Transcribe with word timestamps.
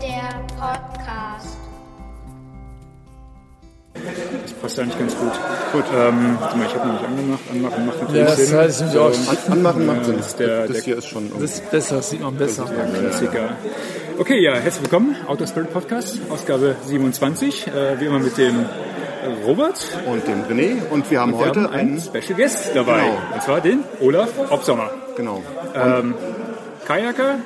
der 0.00 0.44
Podcast. 0.58 1.56
Das 4.42 4.52
passt 4.60 4.78
eigentlich 4.78 4.98
ganz 4.98 5.16
gut. 5.16 5.32
Gut, 5.72 5.84
ähm, 5.94 6.36
warte 6.38 6.56
mal, 6.58 6.66
ich 6.66 6.74
habe 6.74 6.86
noch 6.88 6.94
nicht 7.00 7.04
angemacht. 7.08 7.40
Anmachen 7.50 7.86
macht 7.86 8.02
natürlich 8.02 8.20
Ja, 8.22 8.24
das 8.26 8.36
Sinn. 8.36 8.58
heißt 8.58 8.80
nämlich 8.82 8.98
auch. 8.98 9.10
Ähm, 9.12 9.52
Anmachen 9.52 9.86
macht 9.86 10.04
Sinn. 10.04 10.16
das 10.18 10.26
ist 10.28 10.38
der, 10.38 10.66
das 10.66 10.72
der 10.76 10.82
hier 10.82 10.98
ist 10.98 11.06
schon. 11.08 11.30
Das 11.32 11.42
ist 11.42 11.70
besser, 11.70 11.96
das 11.96 12.10
sieht 12.10 12.20
man 12.20 12.34
besser. 12.36 12.64
Klassiker. 12.66 13.48
Okay, 14.18 14.42
ja, 14.42 14.54
herzlich 14.56 14.82
willkommen. 14.84 15.16
Outdoor 15.26 15.46
Spirit 15.48 15.72
Podcast, 15.72 16.18
Ausgabe 16.30 16.76
27. 16.86 17.66
Äh, 17.68 18.00
wie 18.00 18.06
immer 18.06 18.18
mit 18.18 18.36
dem 18.36 18.66
Robert. 19.46 19.82
Und 20.06 20.26
dem 20.28 20.42
René. 20.44 20.76
Und 20.90 21.10
wir 21.10 21.20
haben 21.20 21.32
Wir 21.32 21.38
heute 21.38 21.62
haben 21.62 21.72
einen 21.72 21.88
einen. 21.92 22.00
Special 22.00 22.34
Guest 22.38 22.70
dabei. 22.74 23.00
Genau. 23.00 23.18
Und 23.34 23.42
zwar 23.42 23.60
den 23.60 23.80
Olaf 24.00 24.28
Obsommer. 24.50 24.90
Genau. 25.16 25.42
Ähm, 25.74 26.14
Kajaker, 26.86 27.36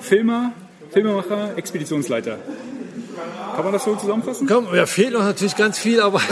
Filmer, 0.00 0.52
Filmemacher, 0.92 1.56
Expeditionsleiter. 1.56 2.38
Kann 3.54 3.64
man 3.64 3.72
das 3.72 3.84
so 3.84 3.94
zusammenfassen? 3.96 4.46
Komm, 4.46 4.74
ja, 4.74 4.86
fehlt 4.86 5.12
noch 5.12 5.22
natürlich 5.22 5.56
ganz 5.56 5.78
viel, 5.78 6.00
aber 6.00 6.20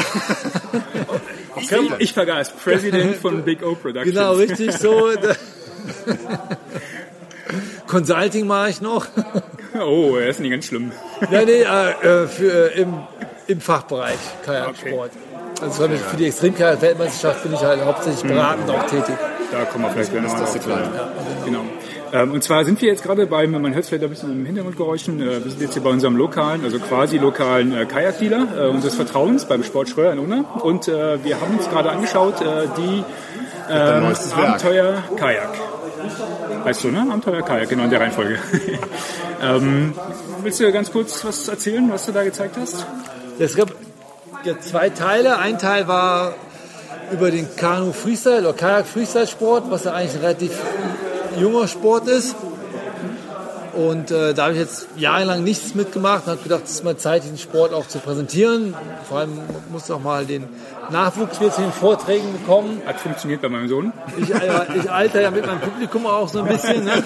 Ich, 1.61 1.71
ich 1.99 2.12
vergaß, 2.12 2.53
President 2.53 3.16
von 3.16 3.43
Big 3.43 3.63
O 3.65 3.75
Productions. 3.75 4.15
genau 4.15 4.33
richtig 4.35 4.73
so. 4.73 5.11
Consulting 7.87 8.47
mache 8.47 8.71
ich 8.71 8.80
noch. 8.80 9.07
Oh, 9.80 10.16
er 10.16 10.29
ist 10.29 10.41
nicht 10.41 10.51
ganz 10.51 10.66
schlimm. 10.66 10.93
Ja, 11.30 11.45
nee, 11.45 11.63
äh, 11.63 12.27
für, 12.29 12.75
äh, 12.75 12.80
im, 12.83 12.95
im 13.47 13.61
Fachbereich 13.61 14.19
Kajaksport. 14.45 15.11
Also 15.61 15.88
für, 15.88 15.97
für 15.97 16.16
die 16.16 16.27
Extremkajak-Weltmeisterschaft 16.27 17.43
bin 17.43 17.54
ich 17.54 17.60
halt 17.60 17.85
hauptsächlich 17.85 18.23
beratend 18.23 18.71
auch 18.71 18.85
tätig. 18.87 19.15
Da 19.51 19.65
kommen 19.65 19.85
wir 19.85 19.91
vielleicht 19.91 20.15
noch 20.15 20.23
mal 20.23 20.41
das 20.41 20.52
drauf. 20.54 20.65
klein. 20.65 20.91
Genau. 21.45 21.60
Ähm, 22.12 22.32
und 22.32 22.42
zwar 22.42 22.64
sind 22.64 22.80
wir 22.80 22.88
jetzt 22.88 23.02
gerade 23.02 23.26
beim, 23.26 23.51
man 23.51 23.73
hört 23.73 23.84
es 23.84 23.88
vielleicht 23.88 24.04
ein 24.04 24.10
bisschen 24.10 24.32
im 24.32 24.46
Hintergrundgeräuschen, 24.46 25.20
äh, 25.20 25.45
wir 25.45 25.51
sind 25.51 25.60
jetzt 25.60 25.74
hier 25.74 25.82
bei 25.82 25.90
unserem 25.90 26.16
lokalen, 26.16 26.64
also 26.64 26.78
quasi 26.78 27.18
lokalen 27.18 27.76
äh, 27.76 27.84
Kajakdealer 27.87 28.48
äh, 28.56 28.68
unseres 28.68 28.95
Vertrauens 28.95 29.45
beim 29.45 29.62
Sport 29.62 29.88
Schröer 29.88 30.12
in 30.12 30.18
Unna. 30.18 30.45
Und 30.62 30.88
äh, 30.88 31.23
wir 31.23 31.40
haben 31.40 31.56
uns 31.56 31.68
gerade 31.68 31.90
angeschaut, 31.90 32.40
äh, 32.40 32.66
die 32.76 33.04
ähm. 33.70 34.14
Abenteuer 34.34 35.02
Kajak. 35.16 35.51
Weißt 36.64 36.84
du, 36.84 36.88
ne? 36.88 37.01
Abenteuer 37.01 37.42
Kajak, 37.42 37.68
genau 37.68 37.84
in 37.84 37.90
der 37.90 38.01
Reihenfolge. 38.01 38.38
ähm, 39.42 39.92
willst 40.42 40.60
du 40.60 40.73
ganz 40.73 40.90
kurz 40.90 41.24
was 41.24 41.48
erzählen, 41.48 41.90
was 41.90 42.06
du 42.06 42.12
da 42.12 42.24
gezeigt 42.24 42.56
hast? 42.59 42.86
Es 43.38 43.54
gab 43.54 43.73
ja, 44.45 44.59
zwei 44.59 44.88
Teile. 44.90 45.38
Ein 45.38 45.59
Teil 45.59 45.86
war 45.86 46.34
über 47.12 47.30
den 47.30 47.46
Kanu 47.56 47.92
Freestyle 47.92 48.40
oder 48.40 48.52
Kajak 48.54 48.86
Freestyle 48.86 49.26
Sport, 49.26 49.64
was 49.70 49.84
ja 49.84 49.92
eigentlich 49.92 50.23
relativ 50.23 50.52
junger 51.37 51.68
Sport 51.68 52.09
ist. 52.09 52.37
Und 53.74 54.10
äh, 54.10 54.34
da 54.34 54.45
habe 54.45 54.54
ich 54.54 54.59
jetzt 54.59 54.88
jahrelang 54.96 55.45
nichts 55.45 55.74
mitgemacht 55.74 56.26
und 56.26 56.32
habe 56.32 56.43
gedacht, 56.43 56.62
es 56.65 56.73
ist 56.73 56.85
mal 56.85 56.96
Zeit, 56.96 57.24
den 57.24 57.38
Sport 57.38 57.73
auch 57.73 57.87
zu 57.87 58.01
präsentieren. 58.01 58.74
Vor 59.09 59.18
allem 59.18 59.38
muss 59.70 59.88
auch 59.90 60.01
mal 60.01 60.26
den 60.26 60.48
Nachwuchs 60.90 61.38
wieder 61.38 61.52
zu 61.52 61.60
den 61.60 61.73
Vorträgen 61.73 62.32
bekommen. 62.32 62.82
Hat 62.87 62.98
funktioniert 62.98 63.40
bei 63.40 63.48
meinem 63.48 63.68
Sohn. 63.68 63.93
Ich, 64.16 64.34
äh, 64.34 64.78
ich 64.81 64.91
alter 64.91 65.20
ja 65.20 65.31
mit 65.31 65.47
meinem 65.47 65.60
Publikum 65.60 66.06
auch 66.06 66.28
so 66.28 66.41
ein 66.41 66.47
bisschen. 66.47 66.84
Ne? 66.84 67.04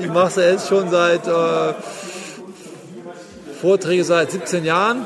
Ich 0.00 0.08
mache 0.08 0.28
es 0.28 0.36
ja 0.36 0.42
jetzt 0.42 0.68
schon 0.68 0.90
seit 0.90 1.26
äh, 1.26 1.74
Vorträge 3.60 4.04
seit 4.04 4.30
17 4.30 4.64
Jahren. 4.64 5.04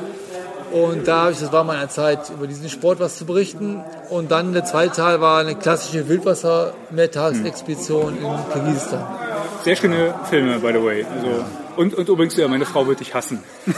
Und 0.71 1.07
da 1.07 1.23
habe 1.23 1.31
ich, 1.33 1.39
das 1.39 1.51
war 1.51 1.63
meine 1.63 1.89
Zeit, 1.89 2.29
über 2.29 2.45
diesen 2.47 2.69
Sport 2.69 2.99
was 2.99 3.17
zu 3.17 3.25
berichten. 3.25 3.83
Und 4.09 4.31
dann 4.31 4.53
der 4.53 4.65
zweite 4.65 4.95
Teil 4.95 5.21
war 5.21 5.39
eine 5.39 5.55
klassische 5.55 6.07
Wildwasser-Mehrtagesexpedition 6.07 8.17
in 8.17 8.23
Kirgisistan. 8.53 9.03
Sehr 9.63 9.75
schöne 9.75 10.13
Filme, 10.29 10.59
by 10.59 10.73
the 10.73 10.83
way. 10.83 11.05
Also, 11.05 11.43
und, 11.75 11.93
und 11.93 12.09
übrigens, 12.09 12.35
ja, 12.35 12.47
meine 12.47 12.65
Frau 12.65 12.87
wird 12.87 12.99
dich 12.99 13.13
hassen. 13.13 13.43
und, 13.65 13.75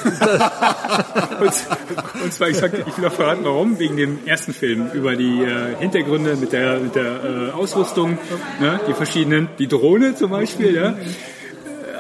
und 2.24 2.34
zwar, 2.34 2.50
ich, 2.50 2.58
sag, 2.58 2.74
ich 2.74 2.98
will 2.98 3.06
auch 3.06 3.12
verraten, 3.12 3.42
warum. 3.44 3.78
Wegen 3.80 3.98
dem 3.98 4.26
ersten 4.26 4.54
Film 4.54 4.90
über 4.94 5.16
die 5.16 5.44
äh, 5.44 5.76
Hintergründe 5.80 6.36
mit 6.36 6.54
der, 6.54 6.80
mit 6.80 6.96
der 6.96 7.24
äh, 7.24 7.52
Ausrüstung, 7.52 8.18
ne, 8.60 8.80
die 8.88 8.94
verschiedenen, 8.94 9.50
die 9.60 9.68
Drohne 9.68 10.16
zum 10.16 10.32
Beispiel, 10.32 10.76
ja. 10.76 10.96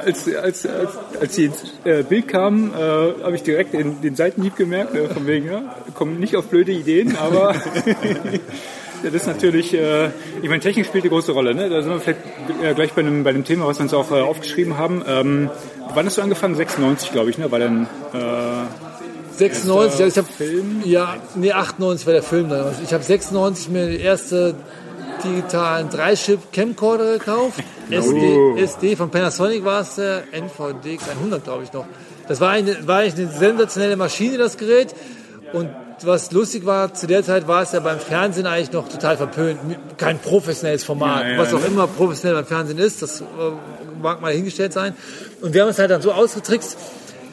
Als, 0.05 0.27
als, 0.35 0.65
als, 0.65 0.89
als 1.19 1.35
sie 1.35 1.45
ins 1.45 1.63
äh, 1.83 2.03
Bild 2.03 2.27
kamen, 2.27 2.73
äh, 2.73 3.23
habe 3.23 3.35
ich 3.35 3.43
direkt 3.43 3.73
den, 3.73 4.01
den 4.01 4.15
Seitenhieb 4.15 4.55
gemerkt, 4.55 4.95
äh, 4.95 5.07
von 5.07 5.27
wegen, 5.27 5.47
ja, 5.47 5.75
kommen 5.93 6.19
nicht 6.19 6.35
auf 6.35 6.47
blöde 6.47 6.71
Ideen, 6.71 7.15
aber 7.15 7.55
das 9.03 9.13
ist 9.13 9.27
natürlich, 9.27 9.73
äh, 9.73 10.07
ich 10.41 10.49
meine, 10.49 10.59
Technik 10.59 10.85
spielt 10.85 11.03
eine 11.03 11.11
große 11.11 11.31
Rolle. 11.31 11.53
Ne? 11.53 11.69
Da 11.69 11.81
sind 11.81 11.91
wir 11.91 11.99
vielleicht 11.99 12.19
äh, 12.61 12.73
gleich 12.73 12.93
bei 12.93 13.01
einem, 13.01 13.23
bei 13.23 13.31
einem 13.31 13.43
Thema, 13.43 13.67
was 13.67 13.79
wir 13.79 13.83
uns 13.83 13.93
auch 13.93 14.11
äh, 14.11 14.21
aufgeschrieben 14.21 14.77
haben. 14.77 15.03
Ähm, 15.07 15.49
wann 15.93 16.05
hast 16.05 16.17
du 16.17 16.21
angefangen? 16.21 16.55
96, 16.55 17.11
glaube 17.11 17.29
ich, 17.29 17.37
ne? 17.37 17.51
War 17.51 17.59
dann 17.59 17.87
äh, 18.13 19.37
96, 19.37 19.99
ja, 19.99 20.07
ich 20.07 20.17
habe 20.17 20.27
Film? 20.27 20.81
ja, 20.85 21.17
nee, 21.35 21.51
98 21.51 22.05
war 22.05 22.13
der 22.13 22.23
Film 22.23 22.49
damals. 22.49 22.81
Ich 22.83 22.93
habe 22.93 23.03
96 23.03 23.69
mir 23.69 23.87
die 23.87 23.99
erste 23.99 24.55
digitalen 25.23 25.89
Dreichip 25.89 26.51
Camcorder 26.51 27.17
gekauft. 27.17 27.63
SD, 27.89 28.59
SD 28.61 28.95
von 28.95 29.09
Panasonic 29.09 29.63
war 29.63 29.81
es 29.81 29.95
der 29.95 30.23
NVD 30.31 30.99
100, 31.09 31.43
glaube 31.43 31.63
ich 31.63 31.73
noch. 31.73 31.85
Das 32.27 32.39
war 32.39 32.51
eine, 32.51 32.87
war 32.87 32.99
eigentlich 32.99 33.27
eine 33.27 33.37
sensationelle 33.37 33.95
Maschine, 33.95 34.37
das 34.37 34.57
Gerät. 34.57 34.93
Und 35.51 35.69
was 36.01 36.31
lustig 36.31 36.65
war, 36.65 36.93
zu 36.93 37.07
der 37.07 37.23
Zeit 37.23 37.47
war 37.47 37.61
es 37.61 37.71
ja 37.71 37.79
beim 37.79 37.99
Fernsehen 37.99 38.45
eigentlich 38.47 38.71
noch 38.71 38.89
total 38.89 39.17
verpönt. 39.17 39.59
Kein 39.97 40.19
professionelles 40.19 40.83
Format. 40.83 41.23
Ja, 41.23 41.31
ja, 41.31 41.37
was 41.37 41.53
auch 41.53 41.59
ne? 41.59 41.67
immer 41.67 41.87
professionell 41.87 42.35
beim 42.35 42.45
Fernsehen 42.45 42.79
ist, 42.79 43.01
das 43.01 43.21
äh, 43.21 43.25
mag 44.01 44.21
mal 44.21 44.33
hingestellt 44.33 44.73
sein. 44.73 44.95
Und 45.41 45.53
wir 45.53 45.61
haben 45.61 45.69
es 45.69 45.79
halt 45.79 45.91
dann 45.91 46.01
so 46.01 46.11
ausgetrickst, 46.11 46.77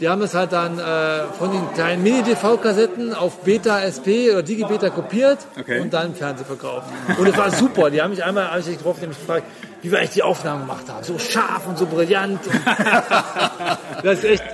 die 0.01 0.09
haben 0.09 0.23
es 0.23 0.35
halt 0.35 0.53
dann 0.53 0.79
äh, 0.79 1.25
von 1.39 1.53
den 1.53 1.73
kleinen 1.75 2.03
Mini-DV-Kassetten 2.03 3.15
auf 3.15 3.39
Beta 3.43 3.81
SP 3.85 4.33
oder 4.33 4.43
Digi-Beta 4.43 4.91
kopiert 4.91 5.39
Okay. 5.59 5.81
und 5.81 5.93
dann 5.93 6.07
im 6.07 6.15
Fernsehen 6.15 6.47
verkauft. 6.47 6.87
Und 7.19 7.27
es 7.27 7.37
war 7.37 7.51
super. 7.51 7.91
Die 7.91 8.01
haben 8.01 8.11
mich 8.11 8.25
einmal 8.25 8.51
hab 8.51 8.59
ich 8.61 8.67
getroffen, 8.67 9.01
die 9.01 9.07
haben 9.07 9.11
mich 9.11 9.19
gefragt, 9.19 9.45
wie 9.83 9.91
wir 9.93 9.99
echt 10.01 10.15
die 10.15 10.23
Aufnahmen 10.23 10.63
gemacht 10.63 10.85
haben. 10.89 11.05
So 11.05 11.19
scharf 11.19 11.67
und 11.67 11.77
so 11.79 11.87
brillant. 11.87 12.41
Und 12.47 12.61
das 14.05 14.19
ist 14.19 14.25
echt, 14.25 14.45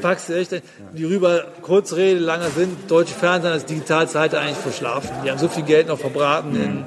packst 0.00 0.28
du 0.28 0.34
echt. 0.38 0.62
Die 0.92 1.04
rüber, 1.04 1.44
kurze 1.62 1.96
Rede, 1.96 2.20
langer 2.20 2.50
Sinn, 2.50 2.76
deutsche 2.88 3.14
Fernsehen 3.14 3.52
als 3.52 3.64
Digitalseite 3.66 4.38
eigentlich 4.38 4.58
verschlafen. 4.58 5.10
Die 5.24 5.30
haben 5.30 5.38
so 5.38 5.48
viel 5.48 5.64
Geld 5.64 5.88
noch 5.88 5.98
verbraten. 5.98 6.54
In, 6.56 6.84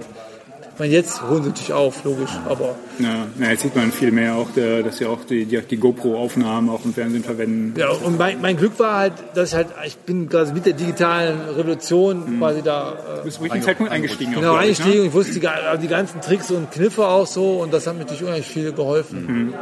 ich 0.77 0.79
meine, 0.79 0.93
jetzt 0.93 1.23
holen 1.27 1.41
sie 1.41 1.49
natürlich 1.49 1.73
auf, 1.73 2.03
logisch, 2.03 2.29
aber 2.47 2.75
na, 2.99 3.25
na, 3.39 3.49
jetzt 3.49 3.63
sieht 3.63 3.75
man 3.75 3.91
viel 3.91 4.11
mehr 4.11 4.35
auch, 4.35 4.51
der, 4.55 4.83
dass 4.83 4.97
sie 4.97 5.07
auch 5.07 5.23
die, 5.27 5.45
die, 5.45 5.59
die 5.59 5.77
GoPro-Aufnahmen 5.77 6.69
auch 6.69 6.85
im 6.85 6.93
Fernsehen 6.93 7.23
verwenden. 7.23 7.73
Ja, 7.79 7.89
und 7.89 8.17
mein, 8.19 8.39
mein 8.41 8.57
Glück 8.57 8.77
war 8.77 8.95
halt, 8.99 9.13
dass 9.33 9.49
ich 9.49 9.55
halt, 9.55 9.67
ich 9.88 9.97
bin 9.97 10.29
quasi 10.29 10.53
mit 10.53 10.67
der 10.67 10.73
digitalen 10.73 11.39
Revolution 11.57 12.38
quasi 12.38 12.61
da 12.61 12.93
Du 13.17 13.23
bist 13.23 13.39
ruhig 13.41 13.51
den 13.51 13.63
Zeitpunkt 13.63 13.91
eingestiegen. 13.91 14.33
auch, 14.33 14.38
äh, 14.38 14.41
genau 14.41 14.53
ich, 14.55 14.61
eingestiegen. 14.61 15.05
Ich 15.07 15.13
wusste 15.13 15.33
die, 15.33 15.39
ga- 15.39 15.77
die 15.77 15.88
ganzen 15.88 16.21
Tricks 16.21 16.51
und 16.51 16.69
Kniffe 16.71 17.07
auch 17.07 17.25
so 17.25 17.53
und 17.61 17.73
das 17.73 17.88
hat 17.88 17.95
mir 17.95 18.01
natürlich 18.01 18.21
unheimlich 18.23 18.45
viel 18.47 18.71
geholfen. 18.71 19.47
Ne? 19.49 19.53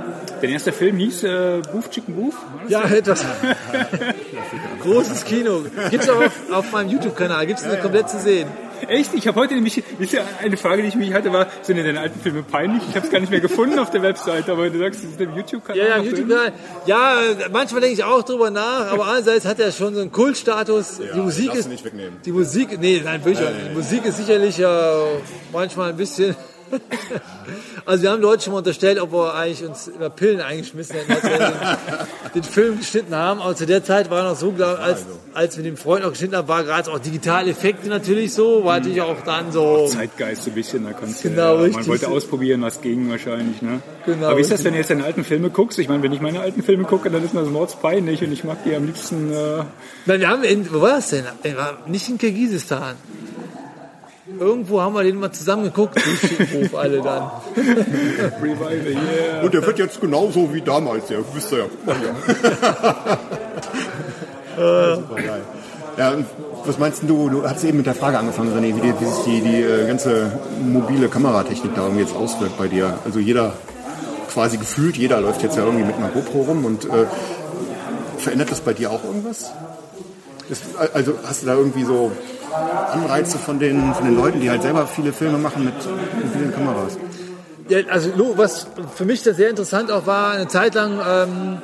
Dein 0.42 0.50
erster 0.50 0.74
Film 0.74 0.98
hieß 0.98 1.24
äh, 1.24 1.62
Boof 1.72 1.90
Chicken 1.92 2.14
Boof. 2.16 2.36
Ja, 2.68 2.84
etwas. 2.84 3.24
Großes 4.84 5.26
Kino. 5.26 5.62
Gibt's 5.90 6.10
auch 6.10 6.18
auf, 6.24 6.32
auf 6.52 6.72
meinem 6.72 6.90
YouTube-Kanal, 6.90 7.48
gibt's 7.48 7.64
eine 7.64 7.78
komplett 7.78 8.10
zu 8.10 8.20
sehen. 8.20 8.48
Echt? 8.90 9.14
Ich 9.14 9.28
habe 9.28 9.40
heute 9.40 9.54
nämlich, 9.54 9.84
wisst 9.98 10.14
ihr, 10.14 10.24
eine 10.42 10.58
Frage, 10.58 10.82
die 10.82 10.88
ich 10.88 10.96
mich 10.96 11.14
hatte, 11.14 11.32
war, 11.34 11.48
sind 11.62 11.78
denn 11.78 11.86
deine 11.86 12.00
alten 12.00 12.20
Filme 12.20 12.44
peinlich? 12.44 12.84
Ich 12.90 12.96
habe 12.96 13.06
es 13.06 13.12
gar 13.12 13.20
nicht 13.20 13.30
mehr 13.30 13.40
gefunden 13.40 13.80
auf 13.80 13.92
der 13.92 14.02
Webseite, 14.02 14.52
aber 14.52 14.70
du 14.70 14.80
sagst, 14.80 15.04
es 15.04 15.12
ist 15.12 15.22
im 15.22 15.36
YouTube-Kanal. 15.36 15.78
Ja, 15.78 15.98
ja? 15.98 16.04
YouTube-Kanal. 16.04 16.54
Ja, 16.86 17.22
äh, 17.22 17.50
manchmal 17.52 17.82
denke 17.82 17.96
ich 17.96 18.04
auch 18.04 18.24
drüber 18.24 18.50
nach, 18.50 18.92
aber 18.92 19.06
andererseits 19.08 19.46
hat 19.46 19.60
er 19.60 19.72
schon 19.72 19.94
so 19.96 20.02
einen 20.02 20.12
Kultstatus. 20.12 21.00
die 21.14 21.20
Musik 21.20 21.54
ist, 21.54 21.70
nicht 21.70 21.86
wegnehmen. 21.86 22.20
die 22.26 22.32
Musik, 22.32 22.80
nee, 22.80 23.02
nein, 23.04 23.24
wirklich, 23.24 23.48
die 23.70 23.76
Musik 23.76 24.06
ist 24.06 24.18
sicherlich 24.18 24.58
ja 24.58 25.04
manchmal 25.52 25.90
ein 25.90 25.98
bisschen. 25.98 26.36
Also 27.86 28.02
wir 28.02 28.12
haben 28.12 28.22
Leute 28.22 28.44
schon 28.44 28.54
mal 28.54 28.60
unterstellt, 28.60 29.00
ob 29.00 29.12
wir 29.14 29.36
eigentlich 29.36 29.64
uns 29.64 29.88
über 29.88 30.10
Pillen 30.10 30.42
eingeschmissen 30.42 30.96
hätten, 30.96 31.12
als 31.12 31.24
wir 31.24 31.38
den, 31.38 31.54
den 32.34 32.44
Film 32.44 32.80
geschnitten 32.80 33.14
haben. 33.14 33.40
Aber 33.40 33.56
zu 33.56 33.68
der 33.68 33.84
Zeit 33.84 34.10
war 34.10 34.24
noch 34.24 34.36
so, 34.36 34.52
glaub, 34.52 34.80
als, 34.80 35.06
als 35.36 35.56
wir 35.58 35.64
den 35.64 35.78
Freund 35.78 36.04
noch 36.04 36.10
geschnitten 36.10 36.36
haben, 36.36 36.48
war 36.48 36.64
gerade 36.64 36.92
auch 36.92 36.98
digitale 36.98 37.52
Effekte 37.52 37.88
natürlich 37.88 38.34
so, 38.34 38.66
war 38.66 38.80
natürlich 38.80 39.02
auch 39.02 39.22
dann 39.24 39.52
so. 39.52 39.86
Zeitgeist 39.88 40.44
so 40.46 40.50
ein 40.50 40.56
bisschen, 40.56 40.84
da 40.86 40.94
kannst 40.94 41.24
du, 41.24 41.30
Genau, 41.30 41.42
ja, 41.42 41.54
man 41.54 41.66
richtig. 41.66 41.88
wollte 41.88 42.08
ausprobieren, 42.08 42.64
was 42.64 42.82
ging 42.82 43.08
wahrscheinlich, 43.10 43.62
ne? 43.62 43.82
Genau, 44.08 44.28
Aber 44.28 44.38
wie 44.38 44.42
ist 44.42 44.52
das, 44.52 44.64
wenn 44.64 44.74
du 44.74 44.80
jetzt 44.80 44.90
deine 44.90 45.04
alten 45.04 45.24
Filme 45.24 45.52
guckst? 45.52 45.78
Ich 45.78 45.88
meine, 45.88 46.02
wenn 46.02 46.12
ich 46.12 46.22
meine 46.22 46.40
alten 46.40 46.64
Filme 46.64 46.86
gucke, 46.86 47.12
dann 47.12 47.24
ist 47.24 47.36
mir 47.36 47.42
das 47.42 47.50
mordspeinlich 47.50 48.24
und 48.24 48.32
ich 48.32 48.44
mag 48.44 48.64
die 48.64 48.74
am 48.76 48.88
liebsten, 48.88 49.32
äh, 49.32 49.64
Nein, 50.08 50.20
wir 50.20 50.30
haben 50.30 50.44
in, 50.44 50.74
wo 50.74 50.82
war 50.82 50.96
das 50.96 51.10
denn? 51.10 51.26
Nicht 51.86 52.10
in 52.10 52.18
Kirgisistan. 52.18 52.96
Irgendwo 54.40 54.82
haben 54.82 54.94
wir 54.96 55.04
den 55.04 55.20
mal 55.20 55.32
zusammen 55.32 55.64
geguckt, 55.66 55.98
Ruf 56.54 56.76
alle 56.76 57.02
dann. 57.02 57.32
Revival, 58.42 58.72
yeah. 58.88 59.44
Und 59.44 59.54
der 59.54 59.66
wird 59.66 59.80
jetzt 59.80 60.02
genauso 60.02 60.54
wie 60.54 60.62
damals, 60.62 61.10
ja, 61.10 61.18
wisst 61.34 61.52
ihr 61.52 61.60
ja. 61.60 61.66
Hier. 61.86 62.16
ja, 64.58 64.96
super 64.96 65.16
geil. 65.16 65.42
Ja, 65.98 66.14
was 66.66 66.78
meinst 66.78 67.04
du? 67.04 67.30
Du 67.30 67.48
hast 67.48 67.64
eben 67.64 67.78
mit 67.78 67.86
der 67.86 67.96
Frage 67.96 68.18
angefangen, 68.20 68.52
René, 68.54 68.76
wie, 68.76 68.82
die, 68.82 68.94
wie 69.00 69.06
sich 69.06 69.24
die, 69.24 69.42
die 69.42 69.62
äh, 69.62 69.88
ganze 69.88 70.32
mobile 70.62 71.08
Kameratechnik 71.08 71.74
da 71.76 71.84
irgendwie 71.84 72.02
jetzt 72.02 72.16
auswirkt 72.16 72.58
bei 72.58 72.68
dir. 72.68 73.00
Also 73.06 73.20
jeder, 73.20 73.54
quasi 74.34 74.58
gefühlt, 74.58 74.98
jeder 74.98 75.22
läuft 75.22 75.44
jetzt 75.44 75.56
ja 75.56 75.64
irgendwie 75.64 75.86
mit 75.86 75.96
einer 75.96 76.10
GoPro 76.10 76.42
rum 76.42 76.66
und 76.66 76.86
äh, 76.86 77.06
verändert 78.18 78.52
das 78.52 78.62
bei 78.62 78.74
dir 78.74 78.92
auch 78.92 79.04
irgendwas? 79.04 79.52
Das, 80.50 80.60
also 80.94 81.14
hast 81.26 81.44
du 81.44 81.48
da 81.48 81.54
irgendwie 81.56 81.86
so 81.86 82.12
Anreize 82.92 83.38
von 83.38 83.60
den, 83.60 83.94
von 83.94 84.06
den 84.06 84.16
Leuten, 84.16 84.40
die 84.40 84.50
halt 84.50 84.62
selber 84.62 84.88
viele 84.88 85.14
Filme 85.14 85.38
machen 85.38 85.66
mit, 85.66 85.74
vielen 86.34 86.54
Kameras? 86.54 86.98
Ja, 87.68 87.80
also 87.90 88.12
was 88.38 88.68
für 88.96 89.06
mich 89.06 89.24
da 89.24 89.34
sehr 89.34 89.50
interessant 89.50 89.92
auch 89.92 90.06
war, 90.06 90.32
eine 90.32 90.48
Zeit 90.48 90.76
lang, 90.76 91.00
ähm, 91.08 91.58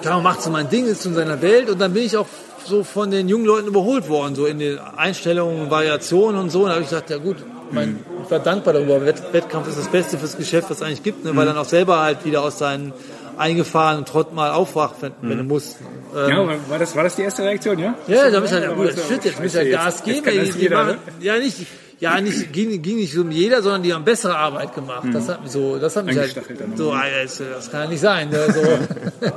klar, 0.00 0.20
macht 0.22 0.42
so 0.42 0.50
mein 0.50 0.70
Ding, 0.70 0.86
ist 0.86 1.04
in 1.04 1.14
seiner 1.14 1.42
Welt 1.42 1.68
und 1.68 1.80
dann 1.80 1.92
bin 1.92 2.04
ich 2.04 2.16
auch 2.16 2.26
so 2.64 2.84
von 2.84 3.10
den 3.10 3.28
jungen 3.28 3.44
Leuten 3.44 3.68
überholt 3.68 4.08
worden, 4.08 4.34
so 4.34 4.46
in 4.46 4.58
den 4.58 4.78
Einstellungen, 4.78 5.70
Variationen 5.70 6.40
und 6.40 6.50
so. 6.50 6.60
Und 6.60 6.66
da 6.66 6.72
habe 6.72 6.82
ich 6.82 6.88
gesagt, 6.88 7.10
ja 7.10 7.18
gut, 7.18 7.36
mein, 7.70 7.98
ich 8.24 8.30
war 8.30 8.38
dankbar 8.38 8.74
darüber. 8.74 9.04
Wett, 9.04 9.22
Wettkampf 9.32 9.68
ist 9.68 9.78
das 9.78 9.88
Beste 9.88 10.18
fürs 10.18 10.36
Geschäft, 10.36 10.70
was 10.70 10.78
es 10.78 10.82
eigentlich 10.82 11.02
gibt, 11.02 11.24
ne? 11.24 11.34
weil 11.34 11.46
dann 11.46 11.56
auch 11.56 11.64
selber 11.64 12.00
halt 12.00 12.24
wieder 12.24 12.42
aus 12.42 12.58
seinen 12.58 12.92
eingefahrenen 13.38 14.04
Trott 14.04 14.34
mal 14.34 14.50
aufwacht, 14.50 14.96
wenn, 15.00 15.12
wenn 15.22 15.38
du 15.38 15.44
musst. 15.44 15.78
Ähm, 16.16 16.28
Ja, 16.30 16.48
war 16.68 16.78
das, 16.78 16.94
war 16.96 17.04
das 17.04 17.16
die 17.16 17.22
erste 17.22 17.42
Reaktion, 17.42 17.78
ja? 17.78 17.94
ja, 18.06 18.30
da 18.30 18.42
ich 18.44 18.52
halt, 18.52 18.64
Ja, 18.64 18.72
gut, 18.72 18.90
shit, 19.08 19.24
jetzt 19.24 19.54
ja 19.54 19.62
jetzt- 19.62 19.72
Gas 19.72 20.02
jetzt 20.04 20.24
geben. 20.24 20.38
das 20.38 20.54
die 20.54 20.60
jeder, 20.62 20.84
machen, 20.84 20.98
ja, 21.20 21.38
nicht, 21.38 21.66
ja, 22.00 22.20
nicht, 22.20 22.52
ging, 22.52 22.80
ging 22.80 22.96
nicht 22.96 23.16
um 23.18 23.30
jeder, 23.30 23.60
sondern 23.62 23.82
die 23.82 23.92
haben 23.92 24.04
bessere 24.04 24.36
Arbeit 24.36 24.74
gemacht. 24.74 25.08
Das 25.12 25.28
hat 25.28 25.42
mich 25.42 25.50
so, 25.50 25.78
das 25.78 25.96
hat 25.96 26.04
mich 26.06 26.16
halt, 26.16 26.32
so, 26.76 26.92
Alter, 26.92 27.22
das, 27.24 27.38
das 27.56 27.70
kann 27.70 27.82
ja 27.84 27.88
nicht 27.88 28.00
sein. 28.00 28.30
Ne, 28.30 28.46
so. 28.52 29.28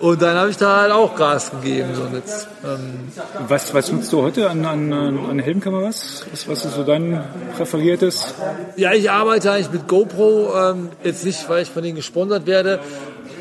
Und 0.00 0.22
dann 0.22 0.36
habe 0.36 0.50
ich 0.50 0.56
da 0.56 0.82
halt 0.82 0.92
auch 0.92 1.16
Gas 1.16 1.50
gegeben. 1.50 1.88
So, 1.94 2.02
und 2.02 2.14
jetzt, 2.14 2.46
ähm, 2.64 3.08
Was, 3.48 3.74
was 3.74 3.90
nutzt 3.90 4.12
du 4.12 4.22
heute 4.22 4.48
an, 4.48 4.64
an, 4.64 4.92
an 4.92 5.38
Helmkameras? 5.40 6.24
Was, 6.30 6.46
was 6.48 6.64
ist 6.66 6.74
so 6.76 6.84
dein 6.84 7.20
präferiertes? 7.56 8.32
Ja, 8.76 8.92
ich 8.92 9.10
arbeite 9.10 9.50
eigentlich 9.50 9.72
mit 9.72 9.88
GoPro, 9.88 10.52
ähm, 10.56 10.90
jetzt 11.02 11.24
nicht, 11.24 11.48
weil 11.48 11.62
ich 11.64 11.70
von 11.70 11.82
denen 11.82 11.96
gesponsert 11.96 12.46
werde, 12.46 12.78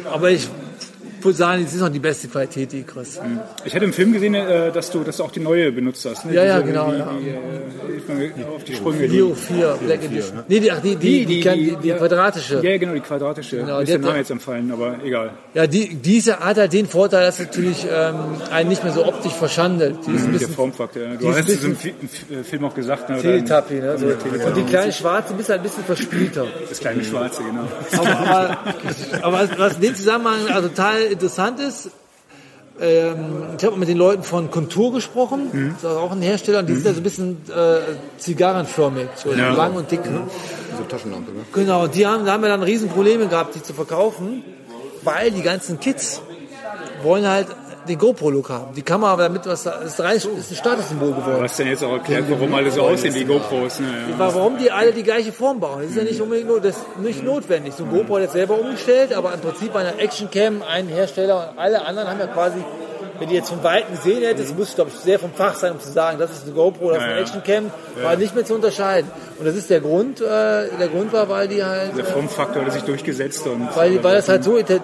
aber 0.07 0.31
ich 0.31 0.47
sagen, 1.31 1.63
es 1.63 1.73
ist 1.73 1.81
noch 1.81 1.89
die 1.89 1.99
beste 1.99 2.27
Qualität, 2.27 2.71
die 2.71 2.79
ich 2.79 2.87
kriegst. 2.87 3.19
Ich 3.65 3.73
hatte 3.75 3.85
im 3.85 3.93
Film 3.93 4.13
gesehen, 4.13 4.33
äh, 4.35 4.71
dass 4.71 4.89
du, 4.91 5.03
dass 5.03 5.17
du 5.17 5.23
auch 5.23 5.31
die 5.31 5.39
neue 5.39 5.71
benutzt 5.71 6.05
hast. 6.09 6.25
Ne? 6.25 6.33
Ja, 6.33 6.43
ja, 6.45 6.59
genau, 6.61 6.91
Die, 6.91 6.97
ja. 6.97 7.09
die, 7.19 8.11
äh, 8.11 8.31
mir 8.37 8.47
auf 8.47 8.63
die 8.63 8.75
Sprünge. 8.75 9.05
Leo 9.07 9.33
4, 9.35 9.77
Black 9.85 10.03
Edition. 10.03 10.39
Nee, 10.47 10.59
die, 10.59 10.71
ach, 10.71 10.81
die, 10.81 10.95
die, 10.95 11.25
die, 11.25 11.41
die, 11.41 11.49
die, 11.49 11.75
die 11.75 11.91
quadratische. 11.91 12.61
Ja, 12.63 12.77
genau, 12.77 12.93
die 12.93 12.99
quadratische. 13.01 13.57
Genau, 13.57 13.79
ist 13.79 13.87
die 13.87 13.91
der 13.93 14.01
Name 14.01 14.17
jetzt 14.19 14.31
empfallen, 14.31 14.71
aber 14.71 14.97
egal. 15.03 15.31
Ja, 15.53 15.67
die, 15.67 15.95
diese 15.95 16.39
hat 16.39 16.57
halt 16.57 16.73
den 16.73 16.87
Vorteil, 16.87 17.25
dass 17.25 17.39
natürlich 17.39 17.85
ähm, 17.91 18.15
einen 18.51 18.69
nicht 18.69 18.83
mehr 18.83 18.93
so 18.93 19.05
optisch 19.05 19.33
verschandelt. 19.33 19.97
Die 20.07 20.11
ist 20.11 20.21
ein 20.23 20.31
Der 20.31 20.39
bisschen 20.39 20.53
Formfaktor. 20.55 21.01
ja. 21.03 21.09
die 21.11 21.17
Du 21.17 21.29
ist 21.29 21.37
hast 21.37 21.49
ein 21.49 21.55
es 21.55 21.63
im 21.63 21.77
im 22.29 22.43
Film 22.43 22.65
auch 22.65 22.73
gesagt. 22.75 23.09
Ne? 23.09 23.21
Teletubby, 23.21 23.75
ne? 23.75 23.95
Und 24.45 24.57
die 24.57 24.63
kleine 24.63 24.91
schwarze 24.91 25.33
bist 25.33 25.49
halt 25.49 25.61
ein 25.61 25.63
bisschen 25.63 25.83
verspielter. 25.83 26.45
Das 26.69 26.79
kleine 26.79 27.03
Schwarze, 27.03 27.41
genau. 27.43 27.67
Aber, 27.97 28.19
aber, 28.19 28.57
aber 29.21 29.37
was, 29.37 29.57
was 29.57 29.75
in 29.75 29.81
dem 29.81 29.95
Zusammenhang 29.95 30.47
also 30.49 30.67
total 30.69 31.15
interessant 31.17 31.59
ist, 31.59 31.89
ähm, 32.79 33.55
ich 33.57 33.65
habe 33.65 33.75
mit 33.75 33.89
den 33.89 33.97
Leuten 33.97 34.21
von 34.21 34.51
Contour 34.51 34.93
gesprochen, 34.93 35.49
das 35.81 35.83
ist 35.91 35.97
auch 35.97 36.11
ein 36.11 36.21
Hersteller, 36.21 36.59
und 36.59 36.67
die 36.69 36.75
sind 36.75 36.85
ja 36.85 36.93
so 36.93 36.99
ein 36.99 37.03
bisschen 37.03 37.37
äh, 37.49 37.79
zigarrenförmig, 38.19 39.07
so 39.15 39.31
Ja. 39.33 39.49
lang 39.53 39.73
und 39.75 39.89
dick. 39.89 40.01
So 40.77 40.83
Taschenlampe, 40.83 41.31
ne? 41.31 41.39
Genau, 41.53 41.87
die 41.87 42.05
haben, 42.05 42.23
da 42.25 42.33
haben 42.33 42.43
wir 42.43 42.49
dann 42.49 42.61
riesen 42.61 42.89
Probleme 42.89 43.27
gehabt, 43.27 43.55
die 43.55 43.63
zu 43.63 43.73
verkaufen, 43.73 44.43
weil 45.03 45.31
die 45.31 45.41
ganzen 45.41 45.79
Kids 45.79 46.21
wollen 47.01 47.27
halt 47.27 47.47
den 47.87 47.97
GoPro-Look 47.97 48.49
haben. 48.49 48.73
Die 48.75 48.81
Kamera, 48.81 49.15
damit 49.15 49.45
was 49.45 49.63
da, 49.63 49.71
ist, 49.81 49.99
rein, 49.99 50.17
ist 50.17 50.27
ein 50.27 50.55
Statussymbol 50.55 51.13
geworden. 51.13 51.41
hast 51.41 51.59
dann 51.59 51.67
jetzt 51.67 51.83
auch 51.83 51.93
erklärt, 51.93 52.25
warum 52.29 52.53
alle 52.53 52.71
so 52.71 52.81
aussehen 52.81 53.13
wie 53.15 53.23
GoPros. 53.23 53.79
Ne? 53.79 53.87
Warum 54.17 54.57
die 54.57 54.71
alle 54.71 54.91
die 54.91 55.03
gleiche 55.03 55.31
Form 55.31 55.59
bauen? 55.59 55.81
Das 55.81 55.91
ist 55.91 55.97
ja 55.97 56.03
nicht 56.03 56.21
unbedingt 56.21 56.47
nur, 56.47 56.61
das 56.61 56.75
nicht 57.01 57.23
notwendig. 57.23 57.73
So 57.75 57.83
ein 57.83 57.89
GoPro 57.89 58.15
hat 58.15 58.23
jetzt 58.23 58.33
selber 58.33 58.59
umgestellt, 58.59 59.13
aber 59.13 59.33
im 59.33 59.39
Prinzip 59.39 59.73
bei 59.73 59.79
einer 59.79 59.99
Actioncam 59.99 60.61
ein 60.61 60.87
Hersteller 60.87 61.51
und 61.51 61.59
alle 61.59 61.85
anderen 61.85 62.09
haben 62.09 62.19
ja 62.19 62.27
quasi, 62.27 62.63
wenn 63.19 63.29
die 63.29 63.35
jetzt 63.35 63.49
von 63.49 63.63
Weitem 63.63 63.95
gesehen 63.95 64.21
hättest, 64.23 64.57
muss 64.57 64.75
glaube 64.75 64.91
ich 64.93 64.99
sehr 64.99 65.19
vom 65.19 65.31
Fach 65.33 65.55
sein, 65.55 65.73
um 65.73 65.79
zu 65.79 65.91
sagen, 65.91 66.17
das 66.19 66.31
ist 66.31 66.43
eine 66.43 66.53
GoPro, 66.53 66.89
das 66.89 66.97
ist 66.97 67.03
Ja, 67.03 67.07
eine 67.07 67.15
ja. 67.15 67.21
Actioncam, 67.21 67.71
war 68.01 68.15
nicht 68.15 68.35
mehr 68.35 68.45
zu 68.45 68.55
unterscheiden. 68.55 69.09
Und 69.39 69.45
das 69.45 69.55
ist 69.55 69.69
der 69.69 69.81
Grund, 69.81 70.19
äh, 70.21 70.23
der 70.25 70.87
Grund 70.91 71.13
war, 71.13 71.29
weil 71.29 71.47
die 71.47 71.63
halt 71.63 71.97
Der 71.97 72.05
Formfaktor 72.05 72.65
hat 72.65 72.73
sich 72.73 72.83
durchgesetzt 72.83 73.45
und 73.47 73.67
weil, 73.75 74.03
weil 74.03 74.15
das 74.15 74.29
halt 74.29 74.43
so, 74.43 74.57
diese 74.57 74.81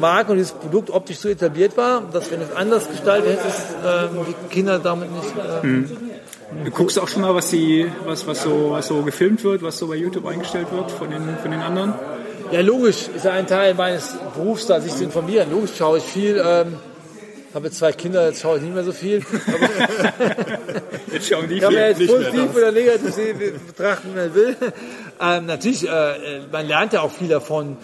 Marke 0.00 0.32
und 0.32 0.38
dieses 0.38 0.52
Produkt 0.52 0.90
optisch 0.90 1.18
so 1.18 1.28
etabliert 1.28 1.76
war, 1.76 2.02
dass 2.12 2.30
wenn 2.30 2.40
es 2.40 2.54
anders 2.54 2.88
gestaltet 2.88 3.38
hättest, 3.38 3.66
ähm, 3.86 4.26
die 4.28 4.54
Kinder 4.54 4.78
damit 4.78 5.10
nicht. 5.12 5.32
Ähm, 5.62 5.90
Du 6.62 6.70
guckst 6.70 6.98
auch 7.00 7.08
schon 7.08 7.22
mal, 7.22 7.34
was, 7.34 7.50
die, 7.50 7.90
was, 8.04 8.26
was, 8.28 8.42
so, 8.42 8.70
was 8.70 8.86
so 8.86 9.02
gefilmt 9.02 9.42
wird, 9.42 9.62
was 9.62 9.76
so 9.78 9.88
bei 9.88 9.96
YouTube 9.96 10.24
eingestellt 10.26 10.68
wird 10.70 10.90
von 10.90 11.10
den, 11.10 11.36
von 11.42 11.50
den 11.50 11.60
anderen? 11.60 11.94
Ja, 12.52 12.60
logisch, 12.60 13.08
ist 13.14 13.24
ja 13.24 13.32
ein 13.32 13.46
Teil 13.46 13.74
meines 13.74 14.14
Berufs, 14.34 14.66
da 14.66 14.80
sich 14.80 14.94
zu 14.94 15.02
informieren. 15.02 15.50
Logisch 15.50 15.72
schaue 15.76 15.98
ich 15.98 16.04
viel. 16.04 16.40
Ähm, 16.46 16.76
habe 17.54 17.66
jetzt 17.66 17.78
zwei 17.78 17.92
Kinder, 17.92 18.26
jetzt 18.26 18.40
schaue 18.40 18.56
ich 18.56 18.62
nicht 18.62 18.74
mehr 18.74 18.84
so 18.84 18.92
viel. 18.92 19.24
Jetzt 21.12 21.28
schauen 21.28 21.48
die 21.48 21.60
Kann 21.60 21.72
man 21.72 21.82
jetzt 21.84 22.04
positiv 22.04 22.56
oder 22.56 22.72
negativ 22.72 23.66
betrachten, 23.68 24.08
wie 24.12 24.16
man 24.16 24.34
will. 24.34 24.56
Ähm, 25.20 25.46
natürlich, 25.46 25.88
äh, 25.88 26.38
äh, 26.38 26.40
man 26.50 26.66
lernt 26.66 26.92
ja 26.92 27.02
auch 27.02 27.12
viel 27.12 27.28
davon, 27.28 27.76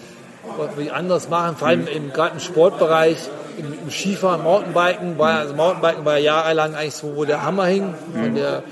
was 0.56 0.76
wir 0.76 0.96
anderes 0.96 1.28
machen, 1.28 1.56
vor 1.56 1.68
allem 1.68 1.86
im, 1.86 2.12
gerade 2.12 2.34
im 2.34 2.40
Sportbereich, 2.40 3.18
im, 3.56 3.72
im 3.84 3.90
Skifahren, 3.90 4.42
Mountainbiken. 4.42 5.16
War, 5.16 5.38
also 5.38 5.54
Mountainbiken 5.54 6.04
war 6.04 6.18
jahrelang 6.18 6.74
eigentlich 6.74 6.96
so, 6.96 7.14
wo 7.14 7.24
der 7.24 7.44
Hammer 7.44 7.66
hing, 7.66 7.94
von 8.12 8.34
der 8.34 8.58
äh, 8.58 8.62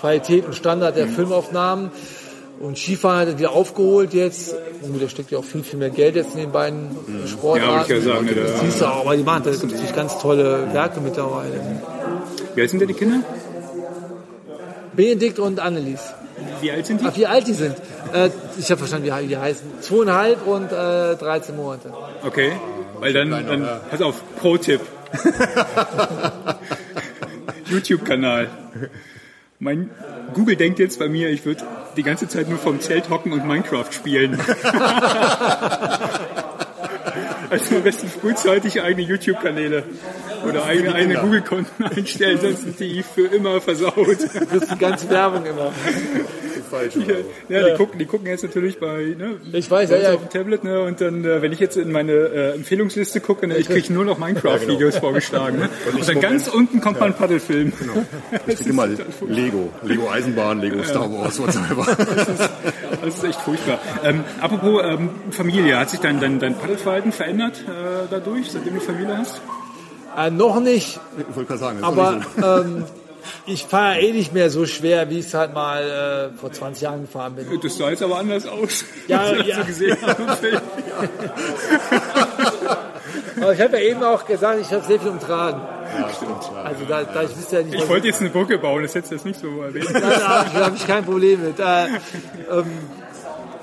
Qualität 0.00 0.44
und 0.44 0.54
Standard 0.54 0.96
der 0.96 1.06
Filmaufnahmen. 1.06 1.90
Und 2.62 2.78
Skifahren 2.78 3.20
hat 3.22 3.28
er 3.28 3.38
wieder 3.38 3.50
aufgeholt 3.50 4.14
jetzt. 4.14 4.54
Und 4.82 5.02
da 5.02 5.08
steckt 5.08 5.32
ja 5.32 5.38
auch 5.38 5.44
viel, 5.44 5.64
viel 5.64 5.80
mehr 5.80 5.90
Geld 5.90 6.14
jetzt 6.14 6.34
in 6.34 6.42
den 6.42 6.52
beiden 6.52 6.90
Sportarten. 7.26 7.74
Ja, 7.74 7.82
ich 7.82 7.88
ja 7.88 7.96
gesagt, 7.96 8.22
ne, 8.22 8.34
das 8.34 8.52
da- 8.52 8.58
siehst 8.60 8.80
du 8.80 8.84
auch, 8.86 9.00
aber 9.00 9.16
die 9.16 9.24
machen 9.24 9.42
da 9.44 9.50
gibt 9.50 9.64
natürlich 9.64 9.94
ganz 9.96 10.16
tolle 10.20 10.72
Werke 10.72 11.00
mittlerweile. 11.00 11.60
Wie 12.54 12.60
alt 12.60 12.70
sind 12.70 12.78
denn 12.78 12.86
die 12.88 12.94
Kinder? 12.94 13.18
Benedikt 14.94 15.40
und 15.40 15.58
Annelies. 15.58 16.14
Wie 16.60 16.70
alt 16.70 16.86
sind 16.86 17.00
die? 17.00 17.06
Ach, 17.08 17.16
wie 17.16 17.26
alt 17.26 17.48
die 17.48 17.54
sind. 17.54 17.74
Äh, 18.12 18.30
ich 18.56 18.70
habe 18.70 18.78
verstanden, 18.78 19.06
wie 19.06 19.26
die 19.26 19.36
heißen. 19.36 19.66
Zweieinhalb 19.80 20.46
und 20.46 20.70
äh, 20.70 21.16
13 21.16 21.56
Monate. 21.56 21.92
Okay, 22.24 22.52
weil 23.00 23.12
dann, 23.12 23.30
dann 23.30 23.66
pass 23.90 24.00
auf, 24.02 24.22
Pro-Tipp. 24.38 24.80
YouTube-Kanal. 27.66 28.48
Mein 29.62 29.90
Google 30.34 30.56
denkt 30.56 30.80
jetzt 30.80 30.98
bei 30.98 31.08
mir, 31.08 31.30
ich 31.30 31.46
würde 31.46 31.62
die 31.96 32.02
ganze 32.02 32.26
Zeit 32.26 32.48
nur 32.48 32.58
vom 32.58 32.80
Zelt 32.80 33.08
hocken 33.10 33.32
und 33.32 33.46
Minecraft 33.46 33.92
spielen. 33.92 34.32
also 37.48 37.76
am 37.76 37.84
besten 37.84 38.08
frühzeitig 38.08 38.82
eigene 38.82 39.06
YouTube-Kanäle 39.06 39.84
oder 40.48 40.64
eigene, 40.64 40.96
eigene 40.96 41.20
Google-Konten 41.20 41.84
einstellen, 41.84 42.40
sonst 42.40 42.62
sind 42.62 42.80
die 42.80 43.04
für 43.04 43.28
immer 43.28 43.60
versaut. 43.60 44.08
Das 44.08 44.34
ist 44.62 44.72
die 44.72 44.78
ganze 44.78 45.08
Werbung 45.08 45.46
immer. 45.46 45.72
Falsch. 46.72 46.94
Ja, 47.48 47.68
die 47.68 47.76
gucken, 47.76 47.98
die 47.98 48.06
gucken 48.06 48.26
jetzt 48.28 48.42
natürlich 48.42 48.80
bei, 48.80 49.14
ne, 49.18 49.36
Ich 49.52 49.70
weiß, 49.70 49.90
ja, 49.90 49.98
ja. 49.98 50.14
auf 50.14 50.20
dem 50.20 50.30
Tablet, 50.30 50.64
ne, 50.64 50.80
und 50.82 51.00
dann, 51.00 51.24
äh, 51.24 51.42
wenn 51.42 51.52
ich 51.52 51.60
jetzt 51.60 51.76
in 51.76 51.92
meine 51.92 52.12
äh, 52.12 52.54
Empfehlungsliste 52.54 53.20
gucke, 53.20 53.46
ne, 53.46 53.58
ich 53.58 53.68
kriege 53.68 53.92
nur 53.92 54.04
noch 54.04 54.18
Minecraft-Videos 54.18 54.96
vorgeschlagen, 54.98 55.58
ne? 55.58 55.68
Und 55.92 56.08
dann 56.08 56.20
ganz 56.20 56.48
unten 56.48 56.80
kommt 56.80 56.98
mal 56.98 57.06
ein 57.06 57.14
Paddelfilm. 57.14 57.72
Ich 58.46 58.56
krieg 58.56 58.66
immer 58.68 58.86
Lego. 59.28 59.70
Lego 59.82 60.10
Eisenbahn, 60.10 60.60
Lego 60.60 60.82
Star 60.82 61.12
Wars, 61.12 61.38
whatever. 61.40 61.86
Das 63.04 63.16
ist 63.16 63.24
echt 63.24 63.40
furchtbar. 63.40 63.80
Ähm, 64.04 64.22
apropos 64.40 64.80
ähm, 64.84 65.10
Familie, 65.30 65.78
hat 65.78 65.90
sich 65.90 66.00
dein, 66.00 66.20
dein, 66.20 66.38
dein 66.38 66.54
Paddelverhalten 66.54 67.12
verändert 67.12 67.64
äh, 67.66 68.06
dadurch, 68.10 68.50
seitdem 68.50 68.74
du 68.74 68.80
Familie 68.80 69.18
hast? 69.18 69.40
Äh, 70.16 70.30
noch 70.30 70.60
nicht, 70.60 71.00
Ich 71.18 71.36
wollte 71.36 71.48
gerade 71.48 71.58
sagen, 71.60 71.78
das 71.80 71.92
ist 71.92 71.98
aber 71.98 72.16
nicht 72.16 72.28
so. 72.36 72.46
ähm, 72.46 72.84
ich 73.46 73.64
fahre 73.64 74.00
eh 74.00 74.12
nicht 74.12 74.32
mehr 74.32 74.50
so 74.50 74.66
schwer, 74.66 75.10
wie 75.10 75.18
ich 75.18 75.26
es 75.26 75.34
halt 75.34 75.54
mal 75.54 76.30
äh, 76.34 76.38
vor 76.38 76.52
20 76.52 76.82
Jahren 76.82 77.02
gefahren 77.02 77.34
bin. 77.34 77.46
Das 77.62 77.76
sah 77.76 77.90
jetzt 77.90 78.02
aber 78.02 78.18
anders 78.18 78.46
aus. 78.46 78.84
Ja, 79.08 79.34
ja. 79.34 79.58
so 79.58 79.64
gesehen. 79.64 79.96
Aber 83.40 83.52
ich 83.52 83.60
habe 83.60 83.76
ja 83.78 83.82
eben 83.90 84.02
auch 84.04 84.24
gesagt, 84.24 84.60
ich 84.60 84.72
habe 84.72 84.84
sehr 84.84 85.00
viel 85.00 85.10
umtragen. 85.10 85.60
Ja, 85.60 86.08
stimmt. 86.14 86.50
Ja. 86.54 86.62
Also 86.62 86.84
da, 86.84 87.02
da 87.02 87.22
ich 87.22 87.36
wüsste 87.36 87.56
ja 87.56 87.62
nicht, 87.62 87.74
Ich 87.74 87.88
wollte 87.88 88.06
jetzt 88.06 88.20
eine 88.20 88.30
Brücke 88.30 88.58
bauen, 88.58 88.82
das 88.82 88.94
hättest 88.94 89.10
du 89.10 89.16
jetzt 89.16 89.24
nicht 89.24 89.40
so 89.40 89.62
erwähnt. 89.62 89.88
Da, 89.92 90.00
habe 90.00 90.46
ich, 90.46 90.52
da 90.52 90.66
hab 90.66 90.76
ich 90.76 90.86
kein 90.86 91.04
Problem 91.04 91.42
mit. 91.42 91.58
Äh, 91.58 91.86
ähm, 92.50 92.66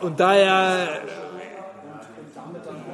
und 0.01 0.19
daher, 0.19 1.01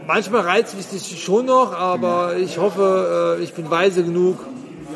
manchmal 0.06 0.42
reizt 0.42 0.76
mich 0.76 0.88
das 0.92 1.08
schon 1.10 1.48
noch, 1.48 1.74
aber 1.74 2.36
ich 2.38 2.58
hoffe, 2.58 3.38
äh, 3.40 3.44
ich 3.44 3.54
bin 3.54 3.70
weise 3.70 4.04
genug. 4.04 4.40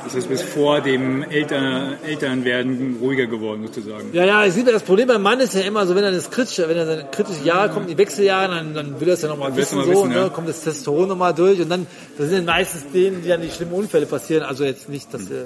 Das 0.09 0.15
ist 0.15 0.27
bis 0.27 0.41
vor 0.41 0.81
dem 0.81 1.21
Eltern, 1.21 1.97
Elternwerden 2.03 2.97
ruhiger 2.99 3.27
geworden, 3.27 3.67
sozusagen. 3.67 4.09
Ja, 4.11 4.25
ja, 4.25 4.43
ich 4.43 4.55
sehe 4.55 4.63
das 4.63 4.81
Problem 4.81 5.07
beim 5.07 5.21
Mann 5.21 5.39
ist 5.39 5.53
ja 5.53 5.61
immer 5.61 5.85
so, 5.85 5.93
wenn 5.93 6.03
er 6.03 6.11
das 6.11 6.31
kritische, 6.31 6.67
wenn 6.67 6.77
er 6.77 6.87
seine 6.87 7.05
kritische 7.11 7.43
Jahre 7.43 7.69
kommt, 7.69 7.91
die 7.91 7.95
Wechseljahre, 7.95 8.47
dann, 8.47 8.73
dann 8.73 8.99
will 8.99 9.07
er 9.07 9.13
es 9.13 9.21
ja 9.21 9.27
nochmal 9.27 9.55
wissen, 9.55 9.77
mal 9.77 9.85
so, 9.85 9.91
wissen, 9.91 10.09
ne, 10.09 10.15
ja. 10.15 10.29
kommt 10.29 10.49
das 10.49 10.61
Testosteron 10.61 11.09
nochmal 11.09 11.35
durch 11.35 11.61
und 11.61 11.69
dann, 11.69 11.85
das 12.17 12.29
sind 12.29 12.37
dann 12.37 12.45
meistens 12.55 12.91
denen, 12.91 13.21
die 13.21 13.29
dann 13.29 13.43
die 13.43 13.51
schlimmen 13.51 13.73
Unfälle 13.73 14.07
passieren, 14.07 14.41
also 14.41 14.63
jetzt 14.63 14.89
nicht, 14.89 15.13
dass 15.13 15.29
wir, 15.29 15.45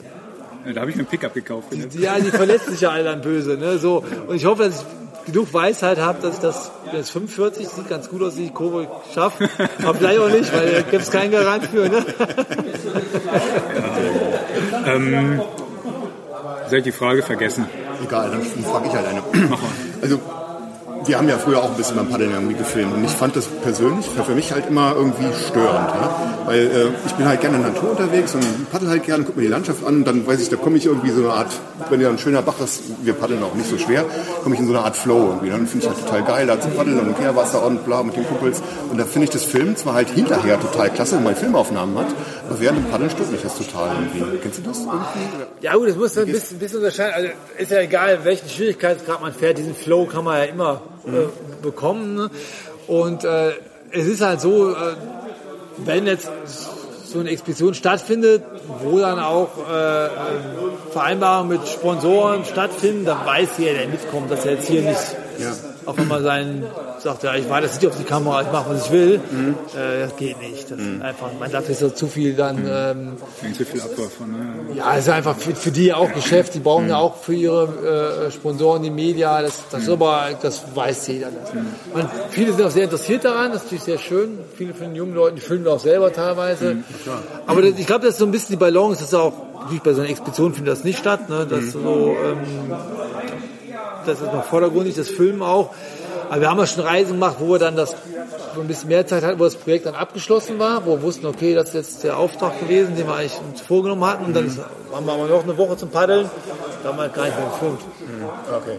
Ja, 0.65 0.71
Da 0.71 0.79
habe 0.79 0.91
ich 0.91 0.95
mir 0.95 1.03
ein 1.03 1.07
Pickup 1.07 1.33
gekauft. 1.33 1.67
die, 1.73 1.99
ja, 1.99 2.17
die 2.17 2.31
verletzen 2.31 2.71
sich 2.71 2.79
ja 2.79 2.91
alle 2.91 3.03
dann 3.03 3.19
böse, 3.19 3.57
ne, 3.57 3.77
so. 3.79 4.05
Und 4.27 4.37
ich 4.37 4.45
hoffe, 4.45 4.63
dass 4.63 4.79
ich 4.79 4.85
genug 5.25 5.53
Weisheit 5.53 5.99
habe, 5.99 6.21
dass 6.21 6.35
ich 6.35 6.41
das, 6.41 6.71
jetzt 6.93 7.11
45, 7.11 7.67
sieht 7.67 7.89
ganz 7.89 8.09
gut 8.09 8.21
aus, 8.23 8.35
die 8.35 8.49
Kurve 8.49 8.87
schaffe. 9.13 9.49
Aber 9.83 9.95
vielleicht 9.95 10.19
auch 10.19 10.29
nicht, 10.29 10.53
weil 10.53 10.71
da 10.71 10.81
gibt 10.81 11.03
es 11.03 11.11
keinen 11.11 11.31
Garant 11.31 11.65
für. 11.65 11.89
Ne? 11.89 12.05
Ähm, 14.85 15.41
soll 16.69 16.79
ich 16.79 16.83
die 16.83 16.91
Frage 16.91 17.21
vergessen? 17.21 17.67
Egal, 18.03 18.31
dann 18.31 18.41
frage 18.63 18.87
ich 18.87 18.93
halt 18.93 19.07
eine. 19.07 19.21
Also, 20.01 20.19
wir 21.05 21.17
haben 21.17 21.27
ja 21.27 21.37
früher 21.37 21.59
auch 21.59 21.69
ein 21.69 21.75
bisschen 21.75 21.97
beim 21.97 22.07
Paddeln 22.07 22.31
irgendwie 22.31 22.55
gefilmt 22.55 22.93
und 22.93 23.03
ich 23.03 23.11
fand 23.11 23.35
das 23.35 23.47
persönlich 23.47 24.05
für 24.07 24.35
mich 24.35 24.51
halt 24.53 24.67
immer 24.67 24.93
irgendwie 24.95 25.25
störend. 25.47 25.89
Ja? 25.89 26.15
Weil 26.45 26.59
äh, 26.59 26.87
ich 27.05 27.13
bin 27.13 27.27
halt 27.27 27.41
gerne 27.41 27.57
in 27.57 27.63
der 27.63 27.71
Natur 27.71 27.91
unterwegs 27.91 28.35
und 28.35 28.71
paddel 28.71 28.89
halt 28.89 29.03
gerne, 29.03 29.23
guck 29.23 29.35
mir 29.35 29.43
die 29.43 29.49
Landschaft 29.49 29.85
an 29.85 29.97
und 29.97 30.07
dann 30.07 30.25
weiß 30.25 30.41
ich, 30.41 30.49
da 30.49 30.55
komme 30.55 30.77
ich 30.77 30.85
irgendwie 30.85 31.09
so 31.09 31.21
eine 31.21 31.33
Art, 31.33 31.51
wenn 31.89 31.99
ja 31.99 32.09
ein 32.09 32.17
schöner 32.17 32.41
Bach 32.41 32.59
ist, 32.63 32.83
wir 33.03 33.13
paddeln 33.13 33.43
auch 33.43 33.53
nicht 33.53 33.69
so 33.69 33.77
schwer, 33.77 34.05
komme 34.43 34.55
ich 34.55 34.61
in 34.61 34.67
so 34.67 34.73
eine 34.73 34.83
Art 34.83 34.95
Flow 34.95 35.27
irgendwie. 35.27 35.49
Dann 35.49 35.67
finde 35.67 35.85
ich 35.85 35.91
halt 35.91 36.05
total 36.05 36.23
geil, 36.23 36.47
da 36.47 36.59
zu 36.59 36.69
paddeln 36.69 36.99
und 36.99 37.17
Kehrwasser 37.17 37.65
und 37.65 37.85
bla 37.85 38.03
mit 38.03 38.15
den 38.15 38.25
Kumpels. 38.25 38.61
Und 38.89 38.97
da 38.97 39.05
finde 39.05 39.25
ich 39.25 39.31
das 39.31 39.43
Filmen 39.43 39.75
zwar 39.75 39.95
halt 39.95 40.09
hinterher 40.09 40.59
total 40.59 40.89
klasse, 40.89 41.17
wenn 41.17 41.23
man 41.23 41.35
Filmaufnahmen 41.35 41.97
hat, 41.97 42.07
aber 42.49 42.59
während 42.59 42.79
dem 42.79 42.91
Paddeln 42.91 43.09
stört 43.09 43.31
mich 43.31 43.41
das 43.41 43.57
total 43.57 43.95
irgendwie. 43.95 44.37
Kennst 44.39 44.59
du 44.59 44.63
das 44.63 44.79
irgendwie? 44.79 45.45
Ja 45.61 45.75
gut, 45.75 45.89
das 45.89 45.95
muss 45.95 46.17
ein 46.17 46.25
bisschen, 46.25 46.57
ein 46.57 46.59
bisschen 46.59 46.77
unterscheiden. 46.79 47.13
Also 47.13 47.29
ist 47.57 47.71
ja 47.71 47.79
egal, 47.79 48.25
welchen 48.25 48.49
Schwierigkeitsgrad 48.49 49.21
man 49.21 49.33
fährt, 49.33 49.57
diesen 49.57 49.75
Flow 49.75 50.05
kann 50.05 50.25
man 50.25 50.37
ja 50.37 50.43
immer 50.45 50.81
äh, 51.05 51.61
bekommen. 51.61 52.15
Ne? 52.15 52.29
Und 52.87 53.23
äh, 53.23 53.51
es 53.91 54.07
ist 54.07 54.21
halt 54.21 54.41
so, 54.41 54.71
äh, 54.71 54.95
wenn 55.77 56.05
jetzt 56.05 56.29
so 57.05 57.19
eine 57.19 57.29
Expedition 57.29 57.73
stattfindet, 57.73 58.43
wo 58.81 58.99
dann 58.99 59.19
auch 59.19 59.49
äh, 59.69 60.09
Vereinbarungen 60.91 61.59
mit 61.59 61.67
Sponsoren 61.67 62.43
stattfinden, 62.45 63.05
dann 63.05 63.25
weiß 63.25 63.49
jeder, 63.59 63.79
der 63.79 63.87
mitkommt, 63.87 64.31
dass 64.31 64.45
er 64.45 64.53
jetzt 64.53 64.67
hier 64.67 64.81
nicht 64.81 65.15
auf 65.85 65.97
einmal 65.97 66.21
seinen 66.21 66.65
sagt, 66.99 67.23
ja, 67.23 67.35
ich 67.35 67.49
war 67.49 67.61
das 67.61 67.75
nicht 67.75 67.87
auf 67.87 67.97
die 67.97 68.03
Kamera, 68.03 68.41
ich 68.41 68.51
mache, 68.51 68.69
was 68.69 68.85
ich 68.85 68.91
will. 68.91 69.21
Äh, 69.75 69.99
das 70.01 70.15
geht 70.15 70.39
nicht. 70.39 70.71
Das 70.71 70.79
ist 70.79 71.01
einfach, 71.01 71.27
man 71.39 71.51
darf 71.51 71.67
jetzt 71.67 71.79
so 71.79 71.89
zu 71.89 72.07
viel 72.07 72.33
dann. 72.33 72.57
Ähm, 72.65 73.13
Hängt 73.41 73.55
zu 73.55 73.65
viel 73.65 73.81
ab 73.81 73.89
davon. 73.97 74.31
Ne? 74.31 74.75
ja, 74.75 74.93
es 74.93 75.05
ist 75.05 75.09
einfach 75.09 75.35
für, 75.35 75.55
für 75.55 75.71
die 75.71 75.93
auch 75.93 76.11
Geschäft. 76.13 76.55
Die 76.55 76.59
brauchen 76.59 76.89
ja 76.89 76.97
auch 76.97 77.17
für 77.17 77.33
ihre 77.33 78.27
äh, 78.27 78.31
Sponsoren 78.31 78.83
die 78.83 78.89
Media. 78.89 79.41
Das, 79.41 79.61
das 79.69 79.83
ist 79.83 79.89
aber, 79.89 80.29
das 80.41 80.63
weiß 80.73 81.07
jeder. 81.07 81.27
Das. 81.31 81.53
Man, 81.93 82.09
viele 82.29 82.53
sind 82.53 82.65
auch 82.65 82.71
sehr 82.71 82.85
interessiert 82.85 83.25
daran. 83.25 83.51
Das 83.51 83.63
ist 83.63 83.65
natürlich 83.65 83.83
sehr 83.83 83.97
schön. 83.99 84.39
Viele 84.55 84.73
von 84.73 84.87
den 84.87 84.95
jungen 84.95 85.15
Leuten, 85.15 85.35
die 85.35 85.41
filmen 85.41 85.67
auch 85.67 85.79
selber 85.79 86.11
teilweise. 86.11 86.77
aber 87.45 87.61
das, 87.61 87.71
ich 87.77 87.85
glaube, 87.85 88.05
das 88.05 88.13
ist 88.13 88.19
so 88.19 88.25
ein 88.25 88.31
bisschen 88.31 88.53
die 88.53 88.59
Balance. 88.59 89.01
Das 89.01 89.09
ist 89.09 89.15
auch 89.15 89.33
natürlich 89.63 89.83
bei 89.83 89.93
so 89.93 90.01
einer 90.01 90.09
Expedition 90.09 90.53
findet 90.53 90.73
das 90.73 90.83
nicht 90.83 90.99
statt. 90.99 91.29
Ne? 91.29 91.47
Das 91.49 91.71
so, 91.71 92.15
ähm, 92.23 92.71
das 94.05 94.21
ist 94.21 94.33
noch 94.33 94.43
vordergründig, 94.45 94.95
das 94.95 95.09
Filmen 95.09 95.41
auch. 95.41 95.73
Aber 96.29 96.41
wir 96.41 96.49
haben 96.49 96.59
ja 96.59 96.67
schon 96.67 96.83
Reisen 96.83 97.13
gemacht, 97.13 97.35
wo 97.39 97.49
wir 97.49 97.59
dann 97.59 97.75
das 97.75 97.95
so 98.55 98.61
ein 98.61 98.67
bisschen 98.67 98.89
mehr 98.89 99.05
Zeit 99.05 99.23
hatten, 99.23 99.39
wo 99.39 99.43
das 99.43 99.55
Projekt 99.55 99.85
dann 99.85 99.95
abgeschlossen 99.95 100.59
war, 100.59 100.85
wo 100.85 100.97
wir 100.97 101.01
wussten, 101.01 101.25
okay, 101.25 101.53
das 101.53 101.69
ist 101.69 101.73
jetzt 101.73 102.03
der 102.03 102.17
Auftrag 102.17 102.59
gewesen, 102.59 102.95
den 102.95 103.07
wir 103.07 103.15
eigentlich 103.15 103.39
uns 103.39 103.61
vorgenommen 103.61 104.05
hatten. 104.05 104.25
Und 104.25 104.35
dann 104.35 104.47
ist, 104.47 104.59
haben 104.91 105.05
wir 105.05 105.27
noch 105.27 105.43
eine 105.43 105.57
Woche 105.57 105.77
zum 105.77 105.89
Paddeln, 105.89 106.29
da 106.81 106.89
haben 106.89 106.97
wir 106.97 107.03
halt 107.03 107.13
gar 107.13 107.25
nicht 107.25 107.37
mehr 107.37 107.47
gefilmt. 107.49 107.79
Okay. 108.49 108.77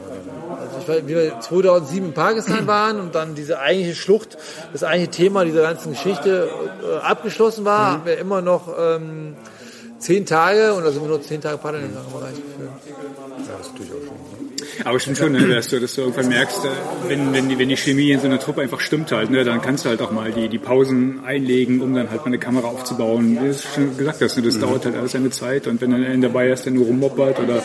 Also 0.61 0.79
ich 0.81 0.89
war, 0.89 1.09
wie 1.09 1.15
wir 1.15 1.41
2007 1.41 2.07
in 2.07 2.15
Pakistan 2.15 2.67
waren 2.67 3.01
und 3.01 3.15
dann 3.15 3.35
diese 3.35 3.59
eigentliche 3.59 3.95
Schlucht, 3.95 4.37
das 4.73 4.85
eigentliche 4.85 5.25
Thema 5.25 5.45
dieser 5.45 5.63
ganzen 5.63 5.93
Geschichte 5.93 6.49
äh, 6.83 6.97
abgeschlossen 6.99 7.65
war, 7.65 7.93
haben 7.93 8.07
wir 8.07 8.19
immer 8.19 8.41
noch 8.43 8.69
ähm, 8.79 9.37
zehn 9.99 10.27
Tage 10.27 10.75
und 10.75 10.85
da 10.85 10.91
sind 10.91 11.03
wir 11.03 11.09
nur 11.09 11.23
zehn 11.23 11.41
Tage 11.41 11.59
paddeln 11.59 11.89
gegangen, 11.89 12.07
haben 12.07 12.15
wir 12.15 12.21
gar 12.21 12.31
nicht 12.31 12.43
gefilmt. 12.43 12.71
Ja, 12.87 13.55
das 13.59 13.67
ist 13.67 13.73
natürlich 13.73 13.93
auch 13.93 13.97
schön. 13.97 14.45
Aber 14.85 14.99
stimmt 14.99 15.19
schon, 15.19 15.33
ne, 15.33 15.47
dass, 15.47 15.69
du, 15.69 15.81
dass 15.81 15.95
du 15.95 16.03
irgendwann 16.03 16.29
merkst, 16.29 16.65
äh, 16.65 16.69
wenn, 17.09 17.33
wenn, 17.33 17.49
die, 17.49 17.59
wenn 17.59 17.69
die 17.69 17.77
Chemie 17.77 18.11
in 18.11 18.21
so 18.21 18.27
einer 18.27 18.39
Truppe 18.39 18.63
einfach 18.63 18.81
stimmt 18.81 19.13
halt, 19.13 19.31
ne, 19.31 19.45
dann 19.45 19.61
kannst 19.63 19.85
du 19.85 19.89
halt 19.91 20.03
auch 20.03 20.11
mal 20.11 20.33
die, 20.33 20.49
die 20.49 20.59
Pausen 20.59 21.25
einlegen, 21.25 21.81
um 21.81 21.95
dann 21.95 22.11
halt 22.11 22.21
mal 22.21 22.27
eine 22.27 22.39
Kamera 22.39 22.69
aufzubauen. 22.69 23.39
Wie 23.41 23.49
du 23.49 23.55
schon 23.55 23.97
gesagt 23.97 24.21
hast, 24.21 24.37
ne, 24.37 24.43
das 24.43 24.59
dauert 24.59 24.85
halt 24.85 24.97
alles 24.97 25.13
seine 25.13 25.31
Zeit 25.31 25.67
und 25.67 25.81
wenn 25.81 25.91
dann 25.91 26.05
einer 26.05 26.29
dabei 26.29 26.49
ist, 26.49 26.65
der 26.65 26.73
nur 26.73 26.87
rummoppert 26.87 27.41
oder 27.41 27.63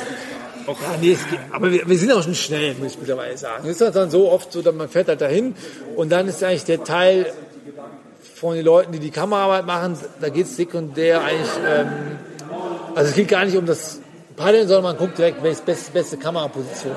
auch 0.68 0.80
Ja, 0.82 0.96
nee, 1.02 1.18
aber 1.52 1.72
wir, 1.72 1.88
wir 1.88 1.98
sind 1.98 2.12
auch 2.12 2.24
schon 2.24 2.36
schnell, 2.36 2.76
muss 2.76 2.94
ich 2.94 3.00
mittlerweile 3.00 3.38
sagen. 3.38 3.68
Es 3.68 3.78
ist 3.78 3.82
halt 3.82 3.96
dann 3.96 4.12
so 4.12 4.32
oft 4.32 4.52
so, 4.52 4.62
dass 4.62 4.76
man 4.76 4.88
fährt 4.88 5.08
halt 5.08 5.22
dahin 5.22 5.56
und 5.96 6.12
dann 6.12 6.28
ist 6.28 6.44
eigentlich 6.44 6.66
der 6.66 6.84
Teil 6.84 7.32
von 8.36 8.56
den 8.56 8.66
Leuten, 8.66 8.92
die 8.92 9.00
die 9.00 9.12
Kameraarbeit 9.12 9.66
machen, 9.66 9.98
da 10.22 10.30
geht 10.30 10.46
es 10.46 10.56
sekundär 10.56 11.22
eigentlich, 11.22 11.50
ähm, 11.68 11.88
also 12.96 13.10
es 13.10 13.16
geht 13.16 13.28
gar 13.28 13.46
nicht 13.46 13.58
um 13.58 13.66
das 13.66 14.00
Paddeln, 14.40 14.68
sondern 14.70 14.96
man 14.96 14.98
guckt 14.98 15.18
direkt, 15.18 15.44
welche 15.44 15.62
beste, 15.64 15.92
beste 15.92 16.18
Kameraposition. 16.18 16.96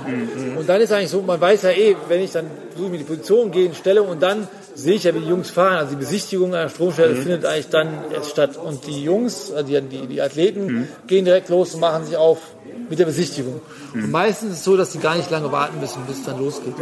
Und 0.56 0.68
dann 0.68 0.80
ist 0.80 0.92
eigentlich 0.92 1.10
so, 1.10 1.22
man 1.22 1.40
weiß 1.40 1.62
ja 1.62 1.70
eh, 1.70 1.96
wenn 2.08 2.22
ich 2.22 2.30
dann 2.30 2.46
versuche, 2.70 2.90
mir 2.90 2.98
die 2.98 3.04
Position 3.04 3.50
gehen, 3.50 3.74
stelle 3.74 4.02
und 4.02 4.22
dann 4.22 4.46
sehe 4.76 4.94
ich 4.94 5.02
ja, 5.04 5.12
wie 5.12 5.18
die 5.18 5.28
Jungs 5.28 5.50
fahren. 5.50 5.78
Also 5.78 5.90
die 5.90 5.96
Besichtigung 5.96 6.54
einer 6.54 6.68
Stromstelle 6.68 7.16
findet 7.16 7.44
eigentlich 7.44 7.68
dann 7.68 8.04
erst 8.14 8.30
statt. 8.30 8.56
Und 8.56 8.86
die 8.86 9.02
Jungs, 9.02 9.52
also 9.52 9.66
die, 9.66 9.80
die, 9.80 10.06
die 10.06 10.22
Athleten, 10.22 10.88
gehen 11.08 11.24
direkt 11.24 11.48
los 11.48 11.74
und 11.74 11.80
machen 11.80 12.06
sich 12.06 12.16
auf 12.16 12.38
mit 12.88 12.98
der 12.98 13.06
Besichtigung. 13.06 13.60
Und 13.94 14.10
meistens 14.10 14.52
ist 14.52 14.58
es 14.58 14.64
so, 14.64 14.76
dass 14.76 14.92
sie 14.92 14.98
gar 14.98 15.16
nicht 15.16 15.30
lange 15.30 15.52
warten 15.52 15.78
müssen, 15.80 16.02
bis 16.06 16.18
es 16.18 16.24
dann 16.24 16.38
losgeht. 16.38 16.74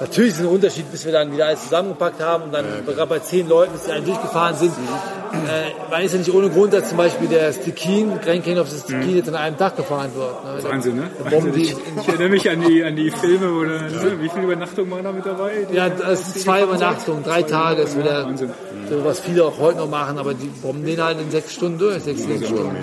Natürlich 0.00 0.30
ist 0.30 0.36
es 0.40 0.46
ein 0.46 0.48
Unterschied, 0.52 0.90
bis 0.92 1.04
wir 1.04 1.12
dann 1.12 1.32
wieder 1.32 1.46
alles 1.46 1.62
zusammengepackt 1.64 2.20
haben 2.22 2.44
und 2.44 2.52
dann 2.54 2.64
gerade 2.86 3.06
bei 3.06 3.18
zehn 3.18 3.48
Leuten, 3.48 3.72
bis 3.72 3.84
die 3.84 3.92
alle 3.92 4.02
durchgefahren 4.02 4.54
sind. 4.56 4.72
Äh, 4.72 5.90
man 5.90 6.02
ist 6.02 6.12
ja 6.12 6.18
nicht 6.18 6.32
ohne 6.32 6.48
Grund, 6.48 6.72
dass 6.72 6.88
zum 6.88 6.98
Beispiel 6.98 7.28
der 7.28 7.52
Stikin, 7.52 8.12
Grand 8.20 8.44
Canyon 8.44 8.60
of 8.60 8.70
the 8.70 8.78
Stikin 8.78 9.16
jetzt 9.16 9.28
an 9.28 9.34
einem 9.34 9.56
Tag 9.56 9.76
gefahren 9.76 10.10
wird. 10.14 10.44
Ne? 10.44 10.62
Da- 10.62 10.70
Wahnsinn, 10.70 10.96
ne? 10.96 11.10
die, 11.54 11.62
Ich, 11.62 11.76
ich 12.00 12.08
erinnere 12.08 12.28
mich 12.28 12.48
an 12.50 12.60
die, 12.62 12.84
an 12.84 12.96
die 12.96 13.10
Filme, 13.10 13.52
wo 13.54 13.64
dann, 13.64 13.86
ne, 13.86 14.20
wie 14.22 14.28
viele 14.28 14.44
Übernachtungen 14.44 14.90
waren 14.92 15.04
da 15.04 15.12
mit 15.12 15.26
dabei? 15.26 15.66
ja, 15.72 15.88
das 15.88 16.32
sind 16.32 16.42
zwei 16.44 16.62
Übernachtungen, 16.62 17.22
drei 17.24 17.42
Tage 17.42 17.82
ist 17.82 17.98
wieder, 17.98 18.24
Wahnsinn. 18.24 18.50
so 18.88 19.04
was 19.04 19.20
viele 19.20 19.44
auch 19.44 19.58
heute 19.58 19.78
noch 19.78 19.90
machen, 19.90 20.18
aber 20.18 20.32
die 20.34 20.46
bomben 20.46 20.86
den 20.86 21.02
halt 21.02 21.20
in 21.20 21.30
sechs 21.30 21.52
Stunden 21.52 21.78
durch, 21.78 22.02
sechs, 22.04 22.22
sieben 22.22 22.44
Stunden. 22.44 22.76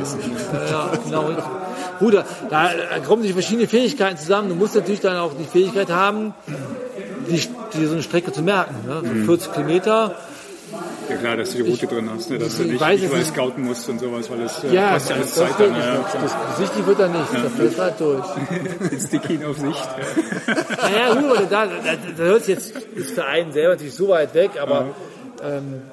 Ja, 0.54 0.70
ja, 0.70 0.92
genau. 1.06 1.30
Bruder, 2.00 2.26
da 2.50 2.70
kommen 3.06 3.24
sich 3.24 3.34
verschiedene 3.34 3.68
Fähigkeiten 3.68 4.18
zusammen. 4.18 4.50
Du 4.50 4.56
musst 4.56 4.76
natürlich 4.76 5.02
dann 5.02 5.18
auch 5.18 5.32
die 5.38 5.46
Fähigkeit 5.46 5.90
haben, 5.90 6.34
die, 7.30 7.42
die 7.74 7.86
so 7.86 7.94
eine 7.94 8.04
Strecke 8.04 8.32
zu 8.32 8.42
merken. 8.42 8.76
Ne? 8.88 9.02
So 9.22 9.26
40 9.26 9.54
Kilometer. 9.54 10.16
Ja 11.10 11.18
klar, 11.18 11.38
dass 11.38 11.52
du 11.52 11.62
die 11.62 11.70
Route 11.70 11.86
drin 11.86 12.10
hast, 12.16 12.30
ne? 12.32 12.40
dass 12.40 12.58
du 12.58 12.64
ich 12.64 12.72
nicht 12.72 12.82
weiß 12.82 13.00
nicht 13.02 13.12
es 13.12 13.18
nicht. 13.20 13.28
scouten 13.36 13.64
musst 13.64 13.88
und 13.90 14.00
sowas, 14.00 14.28
weil 14.32 14.42
es 14.42 14.64
äh, 14.64 14.74
Ja, 14.74 14.94
kostet 14.94 15.18
ja 15.18 15.22
das, 15.22 15.38
alles 15.38 15.50
das 15.50 15.58
Zeit 15.58 15.60
dann. 15.60 15.74
nicht. 15.74 15.86
Ja, 15.86 16.06
Das, 16.14 16.22
das 16.34 16.58
besichtigt 16.58 16.88
wird 16.88 17.00
dann 17.00 17.12
nicht. 17.12 17.34
Da 17.34 17.50
fährst 17.50 17.78
du 17.78 17.82
halt 17.82 18.00
durch. 18.00 19.02
Sticky 19.06 19.46
auf 19.46 19.58
Sicht. 19.60 19.90
Ja. 20.48 20.54
Naja, 20.90 21.14
gut, 21.22 21.38
da, 21.52 21.66
da, 21.68 21.72
da 22.18 22.24
hört 22.24 22.44
sich 22.46 22.56
jetzt, 22.56 22.72
ist 22.96 23.12
für 23.12 23.26
einen 23.26 23.52
selber 23.52 23.72
natürlich 23.74 23.94
so 23.94 24.08
weit 24.08 24.34
weg, 24.34 24.52
aber 24.60 24.88
ähm, 25.44 25.82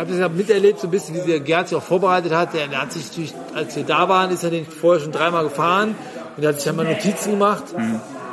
habe 0.00 0.10
das 0.10 0.18
ja 0.20 0.28
miterlebt, 0.28 0.80
so 0.80 0.86
ein 0.86 0.90
bisschen, 0.90 1.14
wie 1.14 1.30
der 1.30 1.40
Gerd 1.40 1.68
sich 1.68 1.76
auch 1.78 1.82
vorbereitet 1.82 2.32
hat. 2.32 2.54
Der, 2.54 2.66
der 2.68 2.82
hat 2.82 2.92
sich 2.92 3.06
natürlich, 3.08 3.34
als 3.54 3.76
wir 3.76 3.84
da 3.84 4.08
waren, 4.08 4.30
ist 4.30 4.42
er 4.44 4.50
den 4.50 4.66
vorher 4.66 5.00
schon 5.02 5.12
dreimal 5.12 5.44
gefahren 5.44 5.94
und 6.36 6.42
der 6.42 6.50
hat 6.50 6.60
sich 6.60 6.68
einmal 6.68 6.86
Notizen 6.86 7.32
gemacht. 7.32 7.64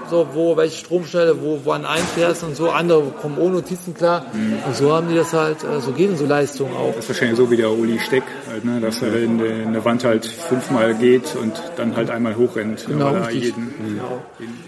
So, 0.09 0.27
wo, 0.33 0.57
welche 0.57 0.77
Stromstelle, 0.77 1.41
wo, 1.41 1.61
wann 1.63 1.85
einfährst 1.85 2.43
und 2.43 2.53
so. 2.57 2.69
Andere 2.69 3.01
kommen 3.21 3.37
ohne 3.37 3.53
Notizen 3.55 3.93
klar. 3.93 4.25
Und 4.67 4.75
so 4.75 4.91
haben 4.91 5.07
die 5.07 5.15
das 5.15 5.31
halt, 5.31 5.63
äh, 5.63 5.79
so 5.79 5.93
gehen 5.93 6.17
so 6.17 6.25
Leistungen 6.25 6.75
auch. 6.75 6.87
Das 6.93 7.05
ist 7.05 7.09
wahrscheinlich 7.11 7.37
so 7.37 7.49
wie 7.49 7.55
der 7.55 7.71
Uli 7.71 7.97
Steck, 7.97 8.23
halt, 8.49 8.65
ne? 8.65 8.81
dass 8.81 9.01
er 9.01 9.15
in, 9.21 9.37
der- 9.37 9.61
in 9.63 9.71
der 9.71 9.85
Wand 9.85 10.03
halt 10.03 10.25
fünfmal 10.25 10.95
geht 10.95 11.37
und 11.41 11.53
dann 11.77 11.95
halt 11.95 12.09
einmal 12.09 12.35
hochrennt. 12.35 12.87
Genau, 12.87 13.13
er 13.13 13.27
richtig. 13.27 13.45
jeden, 13.55 13.73
Genau. 13.77 14.21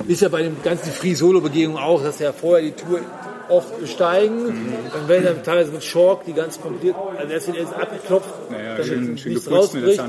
Ist 0.08 0.22
ja 0.22 0.30
bei 0.30 0.44
den 0.44 0.56
ganzen 0.64 0.90
Free-Solo-Begehungen 0.94 1.78
auch, 1.78 2.02
dass 2.02 2.20
ja 2.20 2.32
vorher 2.32 2.64
die 2.64 2.72
Tour 2.72 3.00
oft 3.50 3.80
besteigen, 3.80 4.74
dann 4.94 5.08
werden 5.08 5.26
dann 5.26 5.44
teilweise 5.44 5.72
mit 5.72 5.84
Schork 5.84 6.26
die 6.26 6.34
ganz 6.34 6.60
kompliziert, 6.62 6.96
also 7.18 7.32
erst 7.34 7.48
wird 7.48 7.58
erst 7.58 7.74
abgeklopft, 7.74 8.30
Naja, 8.52 8.72
damit 8.72 8.86
schön- 8.86 9.18
schön 9.18 9.34
nichts 9.34 9.50
rausbricht. 9.52 10.02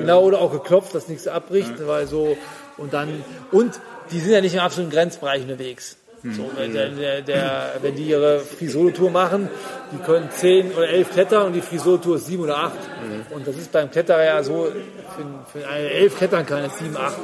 Genau, 0.00 0.22
oder 0.22 0.40
auch 0.40 0.52
geklopft, 0.52 0.94
dass 0.94 1.08
nichts 1.08 1.26
abbricht, 1.28 1.72
weil 1.86 2.06
so, 2.06 2.36
und 2.76 2.92
dann, 2.92 3.08
und 3.52 3.80
die 4.10 4.18
sind 4.18 4.32
ja 4.32 4.40
nicht 4.40 4.54
im 4.54 4.60
absoluten 4.60 4.92
Grenzbereich 4.92 5.42
unterwegs. 5.42 5.96
Hm. 6.22 6.34
So, 6.34 6.50
wenn, 6.54 6.74
der, 6.74 6.88
der, 6.90 7.22
der, 7.22 7.72
wenn 7.80 7.94
die 7.96 8.02
ihre 8.02 8.40
Free-Solo-Tour 8.40 9.10
machen, 9.10 9.48
die 9.90 9.96
können 10.04 10.28
10 10.30 10.72
oder 10.72 10.86
11 10.88 11.12
klettern 11.12 11.46
und 11.46 11.52
die 11.54 11.62
Free-Solo-Tour 11.62 12.16
ist 12.16 12.26
7 12.26 12.42
oder 12.42 12.58
8. 12.58 12.72
Hm. 12.74 13.36
Und 13.36 13.46
das 13.48 13.56
ist 13.56 13.72
beim 13.72 13.90
Kletterer 13.90 14.22
ja 14.24 14.42
so, 14.42 14.68
für, 15.16 15.58
für 15.60 15.66
eine 15.66 15.88
11 15.90 16.18
klettern 16.18 16.44
kann, 16.44 16.62
ist 16.64 16.78
7, 16.78 16.94
8, 16.94 17.16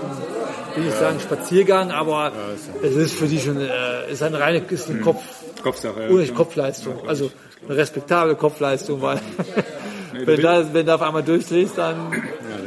will 0.76 0.86
ich 0.88 0.94
sagen 0.94 1.20
Spaziergang, 1.20 1.90
aber 1.90 2.32
es 2.82 2.96
ist 2.96 3.14
für 3.14 3.26
die 3.26 3.38
schon, 3.38 3.60
äh, 3.60 4.10
ist 4.10 4.22
eine 4.22 4.40
reine, 4.40 4.62
ist 4.70 4.88
eine 4.88 5.00
Kopf, 5.00 5.22
Kopfsache. 5.62 6.02
ja, 6.02 6.10
ohne. 6.10 6.26
Kopfleistung. 6.28 7.08
Also 7.08 7.30
eine 7.66 7.76
respektable 7.76 8.34
Kopfleistung, 8.36 9.02
weil 9.02 9.20
du 10.12 10.26
wenn 10.26 10.40
da, 10.40 10.74
wenn 10.74 10.86
du 10.86 10.94
auf 10.94 11.02
einmal 11.02 11.22
durchdrehst, 11.22 11.78
dann 11.78 12.12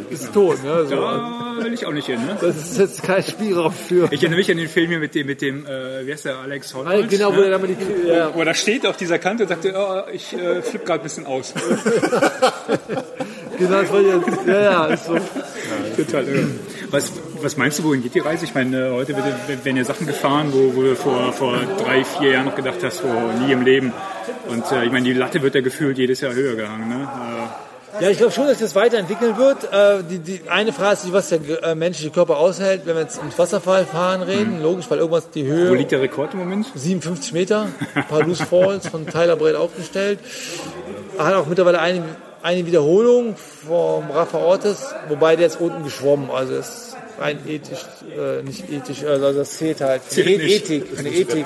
ist 0.10 0.24
es 0.24 0.32
tot. 0.32 0.64
Ne? 0.64 0.86
So. 0.86 0.96
Da 0.96 1.56
will 1.64 1.74
ich 1.74 1.86
auch 1.86 1.92
nicht 1.92 2.08
hin. 2.08 2.20
Ne? 2.26 2.38
Das 2.40 2.56
ist 2.56 2.78
jetzt 2.78 3.04
kein 3.04 3.24
Spielraum 3.24 3.72
für. 3.72 4.12
Ich 4.12 4.22
erinnere 4.22 4.40
mich 4.40 4.52
an 4.52 4.58
den 4.58 4.68
Film 4.68 4.90
hier 4.90 5.00
mit 5.00 5.16
dem, 5.16 5.28
mit 5.28 5.42
dem 5.42 5.66
äh, 5.66 6.06
wie 6.06 6.12
heißt 6.12 6.26
der, 6.26 6.38
Alex 6.38 6.74
Honnold? 6.74 7.10
genau, 7.10 7.32
wo 7.34 7.38
ne? 7.38 7.46
er 7.46 7.52
dann 7.52 7.62
mal 7.62 7.68
die, 7.68 8.08
ja, 8.08 8.34
wo 8.34 8.40
er 8.40 8.46
da 8.46 8.54
steht 8.54 8.86
auf 8.86 8.98
dieser 8.98 9.20
Kante 9.20 9.44
und 9.44 9.50
sagte, 9.50 9.74
oh, 9.76 10.10
ich 10.12 10.34
äh, 10.34 10.62
flippe 10.62 10.86
gerade 10.86 11.02
ein 11.02 11.04
bisschen 11.04 11.26
aus. 11.26 11.54
Genau, 13.60 13.82
das 13.82 13.92
war 13.92 14.02
jetzt, 14.02 14.48
ja, 14.48 14.62
ja, 14.62 14.86
ist 14.88 15.06
so. 15.06 15.18
Total 15.98 16.28
irre. 16.28 16.48
Was, 16.92 17.12
was 17.42 17.58
meinst 17.58 17.80
du, 17.80 17.84
wohin 17.84 18.02
geht 18.02 18.16
die 18.16 18.20
Reise? 18.20 18.46
Ich 18.46 18.56
meine, 18.56 18.88
äh, 18.88 18.92
heute 18.92 19.16
werden 19.16 19.78
ja 19.78 19.84
Sachen 19.84 20.08
gefahren, 20.08 20.48
wo, 20.52 20.76
wo 20.76 20.82
du 20.82 20.96
vor, 20.96 21.32
vor 21.34 21.60
drei, 21.78 22.04
vier 22.04 22.32
Jahren 22.32 22.46
noch 22.46 22.56
gedacht 22.56 22.80
hast, 22.84 23.04
oh, 23.04 23.46
nie 23.46 23.52
im 23.52 23.62
Leben. 23.62 23.94
Und 24.48 24.72
äh, 24.72 24.86
ich 24.86 24.92
meine, 24.92 25.06
die 25.06 25.14
Latte 25.14 25.42
wird 25.42 25.54
ja 25.56 25.62
gefühlt 25.62 25.98
jedes 25.98 26.22
Jahr 26.22 26.34
höher 26.34 26.56
gehangen. 26.56 26.90
Ne? 26.90 27.08
Äh, 28.00 28.04
Ja, 28.04 28.10
ich 28.10 28.18
glaube 28.18 28.32
schon, 28.32 28.48
dass 28.48 28.60
das 28.60 28.74
weiterentwickeln 28.76 29.38
wird. 29.38 29.66
Äh, 29.72 30.04
die, 30.10 30.20
die 30.20 30.42
eine 30.50 30.72
Frage 30.74 30.94
ist, 30.94 31.12
was 31.14 31.30
der 31.30 31.40
äh, 31.64 31.76
menschliche 31.76 32.12
Körper 32.12 32.38
aushält, 32.38 32.84
wenn 32.86 32.96
wir 32.96 33.02
jetzt 33.02 33.18
ums 33.20 33.38
Wasserfallfahren 33.38 34.22
reden. 34.24 34.64
Logisch, 34.64 34.86
weil 34.90 35.00
irgendwas 35.00 35.30
die 35.32 35.46
wo 35.46 35.52
Höhe 35.52 35.76
liegt 35.76 35.92
der 35.92 36.02
Rekord 36.02 36.34
im 36.34 36.40
Moment? 36.40 36.72
57 36.74 37.34
Meter, 37.34 37.68
ein 37.94 38.08
paar 38.08 38.24
Loose 38.24 38.46
Falls 38.46 38.88
von 38.88 39.06
Tyler 39.06 39.36
Brett 39.36 39.56
aufgestellt. 39.56 40.20
Er 41.18 41.26
hat 41.26 41.34
auch 41.36 41.48
mittlerweile 41.48 41.80
eine, 41.80 42.04
eine 42.42 42.66
Wiederholung 42.66 43.36
vom 43.36 44.10
Rafa 44.12 44.38
Ortiz, 44.38 44.94
wobei 45.08 45.36
der 45.36 45.48
ist 45.48 45.60
unten 45.60 45.84
geschwommen. 45.84 46.30
Also 46.32 46.56
das 46.56 46.70
ist 46.70 46.98
rein 47.20 47.40
ethisch, 47.48 47.86
äh, 48.18 48.42
nicht 48.44 48.70
ethisch, 48.72 49.04
also 49.04 49.34
das 49.34 49.58
zählt 49.58 49.82
halt. 49.82 50.04
Zählt 50.08 50.42
nicht. 50.42 50.70
Ethik, 50.70 50.88
von 50.96 51.04
der 51.04 51.14
Ethik 51.14 51.46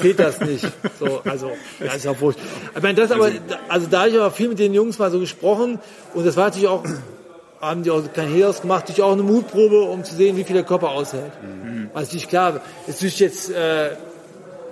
zählt 0.00 0.18
das 0.18 0.40
nicht. 0.40 0.66
So, 1.00 1.20
also, 1.24 1.52
ja, 1.80 1.92
ist 1.92 2.04
ja 2.04 2.20
wurscht. 2.20 2.38
Ich 2.76 2.82
meine, 2.82 2.94
das 2.94 3.10
aber, 3.10 3.30
also 3.68 3.86
da 3.86 4.00
habe 4.00 4.10
ich 4.10 4.16
aber 4.16 4.30
viel 4.30 4.48
mit 4.48 4.58
den 4.58 4.74
Jungs 4.74 4.98
mal 4.98 5.10
so 5.10 5.20
gesprochen 5.20 5.78
und 6.12 6.26
das 6.26 6.36
war 6.36 6.44
natürlich 6.44 6.68
auch, 6.68 6.84
haben 7.60 7.82
die 7.82 7.90
auch 7.90 8.02
kein 8.12 8.28
Hehl 8.28 8.44
ausgemacht, 8.44 8.82
natürlich 8.82 9.02
auch 9.02 9.12
eine 9.12 9.22
Mutprobe, 9.22 9.82
um 9.82 10.04
zu 10.04 10.14
sehen, 10.14 10.36
wie 10.36 10.44
viel 10.44 10.56
der 10.56 10.64
Körper 10.64 10.90
aushält. 10.90 11.32
Also 11.94 12.06
natürlich 12.06 12.28
klar, 12.28 12.60
ist 12.86 12.96
natürlich 12.96 13.20
jetzt, 13.20 13.50
äh, 13.50 13.90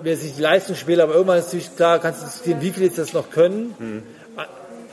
wer 0.01 0.15
sich 0.15 0.35
die 0.35 0.41
Leistung 0.41 0.75
spielt, 0.75 0.99
aber 0.99 1.13
irgendwann 1.13 1.39
ist 1.39 1.45
natürlich 1.45 1.75
klar, 1.75 1.97
kannst 1.97 2.21
du 2.21 2.25
diskutieren, 2.25 2.61
wie 2.61 2.69
viel 2.69 2.83
jetzt 2.83 2.99
das 2.99 3.13
noch 3.13 3.31
können 3.31 3.73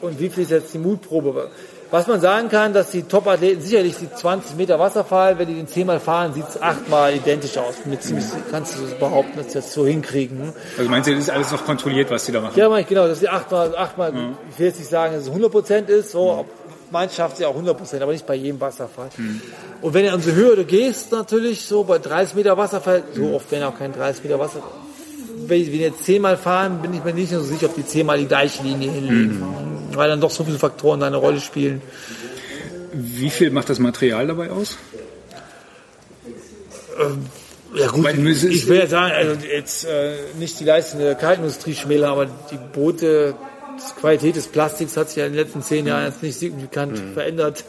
und 0.02 0.18
wie 0.20 0.28
viel 0.28 0.44
ist 0.44 0.50
jetzt 0.50 0.74
die 0.74 0.78
Mutprobe. 0.78 1.48
Was 1.92 2.06
man 2.06 2.20
sagen 2.20 2.48
kann, 2.48 2.72
dass 2.72 2.92
die 2.92 3.02
Top-Athleten 3.02 3.62
sicherlich 3.62 3.96
die 3.96 4.08
20 4.12 4.56
Meter 4.56 4.78
Wasserfall, 4.78 5.38
wenn 5.40 5.48
die 5.48 5.54
den 5.54 5.66
10 5.66 5.88
Mal 5.88 5.98
fahren, 5.98 6.32
sieht 6.32 6.48
es 6.48 6.62
achtmal 6.62 7.16
identisch 7.16 7.58
aus. 7.58 7.74
Mit 7.84 8.00
ziemlich, 8.02 8.26
kannst 8.48 8.76
du 8.78 8.82
behaupten, 9.00 9.36
dass 9.38 9.48
sie 9.48 9.54
das 9.54 9.72
so 9.74 9.84
hinkriegen. 9.84 10.38
ne? 10.38 10.52
Also 10.78 10.88
meinst 10.88 11.08
du, 11.08 11.14
das 11.14 11.24
ist 11.24 11.30
alles 11.30 11.50
noch 11.50 11.64
kontrolliert, 11.64 12.08
was 12.10 12.26
die 12.26 12.32
da 12.32 12.40
machen? 12.40 12.52
Ja, 12.54 12.68
meine 12.68 12.82
ich 12.82 12.86
genau, 12.86 13.08
dass 13.08 13.18
sie 13.18 13.28
achtmal, 13.28 13.76
achtmal, 13.76 14.12
ich 14.52 14.58
will 14.58 14.66
jetzt 14.68 14.78
nicht 14.78 14.88
sagen, 14.88 15.14
dass 15.14 15.22
es 15.22 15.28
100 15.28 15.50
Prozent 15.50 15.90
ist, 15.90 16.12
so, 16.12 16.46
meins 16.92 17.16
schafft 17.16 17.38
sie 17.38 17.44
auch 17.44 17.54
100 17.54 17.76
Prozent, 17.76 18.02
aber 18.04 18.12
nicht 18.12 18.24
bei 18.26 18.36
jedem 18.36 18.60
Wasserfall. 18.60 19.08
Und 19.82 19.92
wenn 19.92 20.06
du 20.06 20.14
umso 20.14 20.30
höher 20.30 20.54
du 20.54 20.64
gehst, 20.64 21.10
natürlich, 21.10 21.64
so 21.66 21.82
bei 21.82 21.98
30 21.98 22.36
Meter 22.36 22.56
Wasserfall, 22.56 23.02
so 23.16 23.34
oft 23.34 23.50
werden 23.50 23.64
auch 23.64 23.76
kein 23.76 23.92
30 23.92 24.22
Meter 24.22 24.38
Wasserfall. 24.38 24.70
Wenn 25.50 25.60
ich 25.60 25.68
ich 25.68 25.80
jetzt 25.80 26.04
10 26.04 26.22
Mal 26.22 26.36
fahren, 26.36 26.80
bin 26.80 26.94
ich 26.94 27.04
mir 27.04 27.12
nicht 27.12 27.30
so 27.30 27.40
sicher, 27.42 27.66
ob 27.66 27.74
die 27.74 27.84
10 27.84 28.06
Mal 28.06 28.18
die 28.18 28.26
gleiche 28.26 28.62
Linie 28.62 28.90
hinlegen. 28.90 29.42
Weil 29.94 30.08
dann 30.08 30.20
doch 30.20 30.30
so 30.30 30.44
viele 30.44 30.58
Faktoren 30.58 31.02
eine 31.02 31.16
Rolle 31.16 31.40
spielen. 31.40 31.82
Wie 32.92 33.30
viel 33.30 33.50
macht 33.50 33.68
das 33.68 33.78
Material 33.78 34.26
dabei 34.26 34.50
aus? 34.50 34.76
Ja 37.74 37.86
gut, 37.88 38.06
ist- 38.06 38.44
ich 38.44 38.66
will 38.66 38.78
ja 38.78 38.86
sagen, 38.86 39.12
also 39.12 39.46
jetzt 39.46 39.84
äh, 39.84 40.14
nicht 40.38 40.58
die 40.58 40.64
Leistung 40.64 41.00
der 41.00 41.14
Kaltindustrie 41.14 41.74
schmälern, 41.74 42.10
aber 42.10 42.26
die 42.26 42.58
Boote, 42.72 43.34
die 43.88 44.00
Qualität 44.00 44.36
des 44.36 44.46
Plastiks 44.46 44.96
hat 44.96 45.08
sich 45.08 45.18
ja 45.18 45.26
in 45.26 45.32
den 45.32 45.44
letzten 45.44 45.62
zehn 45.62 45.86
Jahren 45.86 46.04
jetzt 46.06 46.22
nicht 46.22 46.38
signifikant 46.38 46.98
verändert. 47.14 47.64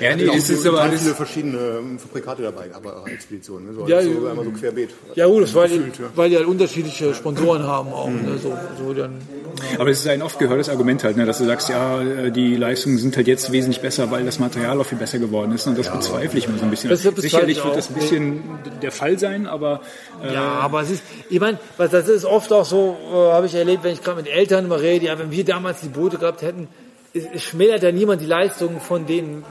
Ja, 0.00 0.14
nee, 0.16 0.28
es 0.34 0.50
ist 0.50 0.66
aber 0.66 0.82
alles. 0.82 1.02
viele 1.02 1.14
verschiedene 1.14 1.58
ähm, 1.58 1.98
Fabrikate 1.98 2.42
dabei, 2.42 2.70
aber 2.74 3.04
Expeditionen. 3.06 3.68
Ne? 3.68 3.74
So, 3.74 3.86
Ja, 3.86 4.02
so, 4.02 4.10
ja. 4.10 4.30
einmal 4.30 4.44
so 4.44 4.50
querbeet. 4.50 4.90
ja 5.14 5.26
gut, 5.26 5.42
das 5.42 5.54
weil, 5.54 5.68
die, 5.68 5.76
Gefühlt, 5.76 5.98
ja. 5.98 6.04
weil 6.14 6.30
die 6.30 6.36
halt 6.36 6.46
unterschiedliche 6.46 7.14
Sponsoren 7.14 7.62
haben 7.64 7.92
auch. 7.92 8.08
Ne? 8.08 8.38
So, 8.42 8.56
so 8.78 8.94
dann, 8.94 9.18
Aber 9.78 9.90
es 9.90 10.00
ist 10.00 10.08
ein 10.08 10.22
oft 10.22 10.38
gehörtes 10.38 10.68
Argument 10.68 11.04
halt, 11.04 11.16
ne, 11.16 11.26
dass 11.26 11.38
du 11.38 11.44
sagst, 11.44 11.68
ja, 11.68 12.00
äh, 12.00 12.30
die 12.30 12.56
Leistungen 12.56 12.98
sind 12.98 13.16
halt 13.16 13.26
jetzt 13.26 13.52
wesentlich 13.52 13.80
besser, 13.80 14.10
weil 14.10 14.24
das 14.24 14.38
Material 14.38 14.80
auch 14.80 14.86
viel 14.86 14.98
besser 14.98 15.18
geworden 15.18 15.52
ist. 15.52 15.66
Und 15.66 15.78
das 15.78 15.90
bezweifle 15.90 16.38
ich 16.38 16.48
mir 16.48 16.58
so 16.58 16.64
ein 16.64 16.70
bisschen. 16.70 16.94
Sicherlich 16.96 17.58
ich 17.58 17.64
wird 17.64 17.76
das 17.76 17.88
ein 17.88 17.94
bisschen 17.94 18.42
der 18.82 18.92
Fall 18.92 19.18
sein, 19.18 19.46
aber 19.46 19.80
äh, 20.22 20.32
ja, 20.34 20.42
aber 20.42 20.82
es 20.82 20.90
ist, 20.90 21.02
ich 21.28 21.40
meine, 21.40 21.58
das 21.78 22.08
ist 22.08 22.24
oft 22.24 22.52
auch 22.52 22.64
so, 22.64 22.96
äh, 23.12 23.32
habe 23.32 23.46
ich 23.46 23.54
erlebt, 23.54 23.84
wenn 23.84 23.92
ich 23.92 24.02
gerade 24.02 24.22
mit 24.22 24.30
Eltern 24.30 24.64
immer 24.64 24.80
rede, 24.80 25.06
ja, 25.06 25.18
wenn 25.18 25.30
wir 25.30 25.44
damals 25.50 25.80
die 25.80 25.88
Boote 25.88 26.18
gehabt 26.18 26.42
hätten, 26.42 26.68
schmälert 27.36 27.82
ja 27.82 27.92
niemand 27.92 28.22
die 28.22 28.26
Leistung 28.26 28.80
von 28.80 29.06
den 29.06 29.44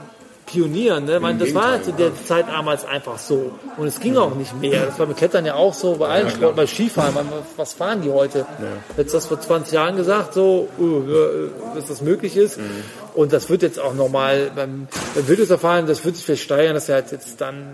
Pionieren. 0.46 1.04
Ne? 1.04 1.20
Meine, 1.20 1.38
das 1.38 1.54
war 1.54 1.80
zu 1.80 1.92
der 1.92 2.10
Zeit 2.24 2.48
damals 2.48 2.84
einfach 2.84 3.18
so. 3.18 3.52
Und 3.76 3.86
es 3.86 4.00
ging 4.00 4.16
auch 4.16 4.34
nicht 4.34 4.58
mehr. 4.60 4.86
Das 4.86 4.98
war 4.98 5.06
mit 5.06 5.16
Klettern 5.16 5.46
ja 5.46 5.54
auch 5.54 5.74
so, 5.74 5.94
bei 5.94 6.08
allen 6.08 6.30
Sporten, 6.30 6.56
bei 6.56 6.66
Skifahren. 6.66 7.14
Man, 7.14 7.28
was 7.56 7.74
fahren 7.74 8.02
die 8.02 8.10
heute? 8.10 8.46
Hättest 8.96 9.14
du 9.14 9.18
das 9.18 9.26
vor 9.26 9.40
20 9.40 9.72
Jahren 9.72 9.96
gesagt, 9.96 10.34
so, 10.34 10.68
uh, 10.78 11.02
ja, 11.06 11.74
dass 11.76 11.86
das 11.86 12.00
möglich 12.00 12.36
ist. 12.36 12.58
Und 13.14 13.32
das 13.32 13.48
wird 13.48 13.62
jetzt 13.62 13.78
auch 13.78 13.94
normal 13.94 14.50
beim, 14.56 14.88
beim 15.14 15.28
Wildwasserfahren, 15.28 15.86
das 15.86 16.04
wird 16.04 16.16
sich 16.16 16.24
vielleicht 16.24 16.42
steigern, 16.42 16.74
dass 16.74 16.88
er 16.88 16.96
halt 16.96 17.12
jetzt 17.12 17.40
dann 17.40 17.68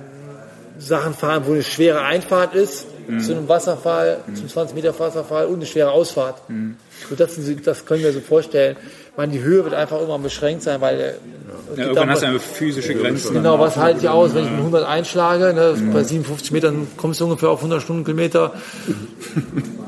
Sachen 0.79 1.15
fahren, 1.15 1.45
wo 1.47 1.53
eine 1.53 1.63
schwere 1.63 2.03
Einfahrt 2.03 2.55
ist, 2.55 2.87
zu 3.21 3.33
einem 3.33 3.49
Wasserfall, 3.49 4.19
zum 4.35 4.49
20 4.49 4.75
Meter 4.75 4.99
Wasserfall 4.99 5.47
und 5.47 5.57
eine 5.57 5.67
schwere 5.67 5.91
Ausfahrt. 5.91 6.37
So, 7.09 7.15
das, 7.17 7.35
sind- 7.37 7.67
das 7.67 7.85
können 7.87 8.03
wir 8.03 8.13
so 8.13 8.21
vorstellen. 8.21 8.77
Ich 9.13 9.17
meine, 9.19 9.33
die 9.33 9.41
Höhe 9.43 9.65
wird 9.65 9.73
einfach 9.75 10.01
immer 10.03 10.19
beschränkt 10.19 10.63
sein, 10.63 10.81
weil 10.83 11.01
äh, 11.01 11.13
ja, 11.79 11.85
irgendwann 11.85 12.11
hast 12.11 12.23
du 12.23 12.27
einfach 12.27 12.43
physische 12.43 12.95
Grenzen. 12.95 13.33
Genau, 13.35 13.59
was 13.59 13.77
halte 13.77 14.01
ich 14.01 14.09
aus, 14.09 14.35
wenn 14.35 14.45
ich 14.45 14.51
mit 14.51 14.59
100 14.59 14.87
einschlage? 14.87 15.55
Ne? 15.55 15.75
Bei 15.93 16.03
57 16.03 16.53
Metern 16.53 16.87
kommst 16.99 17.21
du 17.21 17.25
ungefähr 17.25 17.49
auf 17.51 17.61
100 17.61 17.81
Stundenkilometer. 17.83 18.53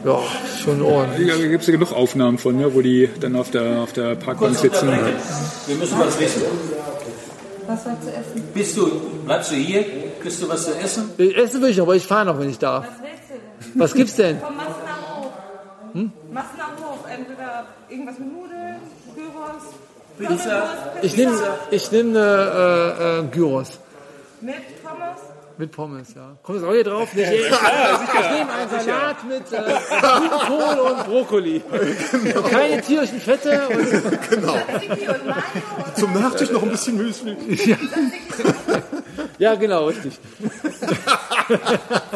Ja, 0.05 0.19
schon 0.65 0.81
ordentlich. 0.81 1.29
Ja, 1.29 1.37
da 1.37 1.47
gibt 1.47 1.61
es 1.63 1.67
ja 1.67 1.73
genug 1.75 1.93
Aufnahmen 1.93 2.39
von, 2.39 2.57
ne, 2.57 2.73
wo 2.75 2.81
die 2.81 3.09
dann 3.21 3.37
auf 3.37 3.51
der, 3.51 3.81
auf 3.81 3.93
der 3.93 4.15
Parkbank 4.15 4.57
sitzen. 4.57 4.89
Wir 5.67 5.77
müssen 5.77 5.99
was 5.99 6.19
wissen. 6.21 6.43
Was 7.67 7.85
war 7.85 8.01
zu 8.01 8.09
essen? 8.09 8.43
Bist 8.55 8.77
du, 8.79 8.91
bleibst 9.27 9.51
du 9.51 9.57
hier? 9.57 9.85
Kriegst 10.23 10.43
du 10.43 10.49
was 10.49 10.65
zu 10.65 10.71
essen? 10.83 11.11
Essen 11.19 11.61
will 11.61 11.69
ich 11.71 11.77
noch, 11.77 11.85
aber 11.85 11.97
ich 11.97 12.07
fahre 12.07 12.25
noch, 12.25 12.39
wenn 12.41 12.49
ich 12.49 12.59
darf. 12.59 12.87
Was 13.75 13.95
gibt's 13.95 14.17
denn? 14.17 14.39
Vom 14.41 14.57
Massenhof. 14.57 15.33
Hm? 15.93 16.13
Massenhof. 16.33 16.99
Entweder 17.11 17.67
irgendwas 17.89 18.19
mit 18.19 18.33
Nudeln, 18.33 18.77
Gyros, 19.15 19.75
Pizza. 20.19 20.69
Ich 21.03 21.17
nehme 21.17 21.33
ich 21.71 21.93
nehm 21.93 22.11
eine 22.11 22.19
äh, 23.01 23.19
äh, 23.21 23.23
Gyros. 23.31 23.79
mit 24.41 24.83
Pommes. 24.83 25.19
Mit 25.59 25.73
Pommes, 25.73 26.15
ja. 26.15 26.37
Kommt 26.45 26.59
das 26.59 26.69
auch 26.69 26.73
hier 26.73 26.85
drauf? 26.85 27.13
Nicht, 27.15 27.33
ich, 27.33 27.41
ich 27.41 27.51
nehme 27.51 28.53
einen 28.53 28.71
Salat 28.71 29.25
mit 29.25 29.53
äh, 29.53 29.75
Blumenkohl 30.47 30.79
und 30.79 31.05
Brokkoli. 31.05 31.63
Und 32.37 32.49
keine 32.49 32.81
tierischen 32.81 33.21
Fette. 33.21 33.67
Und, 33.69 34.47
Mayo. 34.47 34.63
Zum 35.97 36.15
Nachtisch 36.15 36.51
noch 36.53 36.63
ein 36.63 36.71
bisschen 36.71 36.97
Müsli. 36.97 37.37
ja, 39.39 39.57
genau, 39.57 39.87
richtig. 39.87 40.21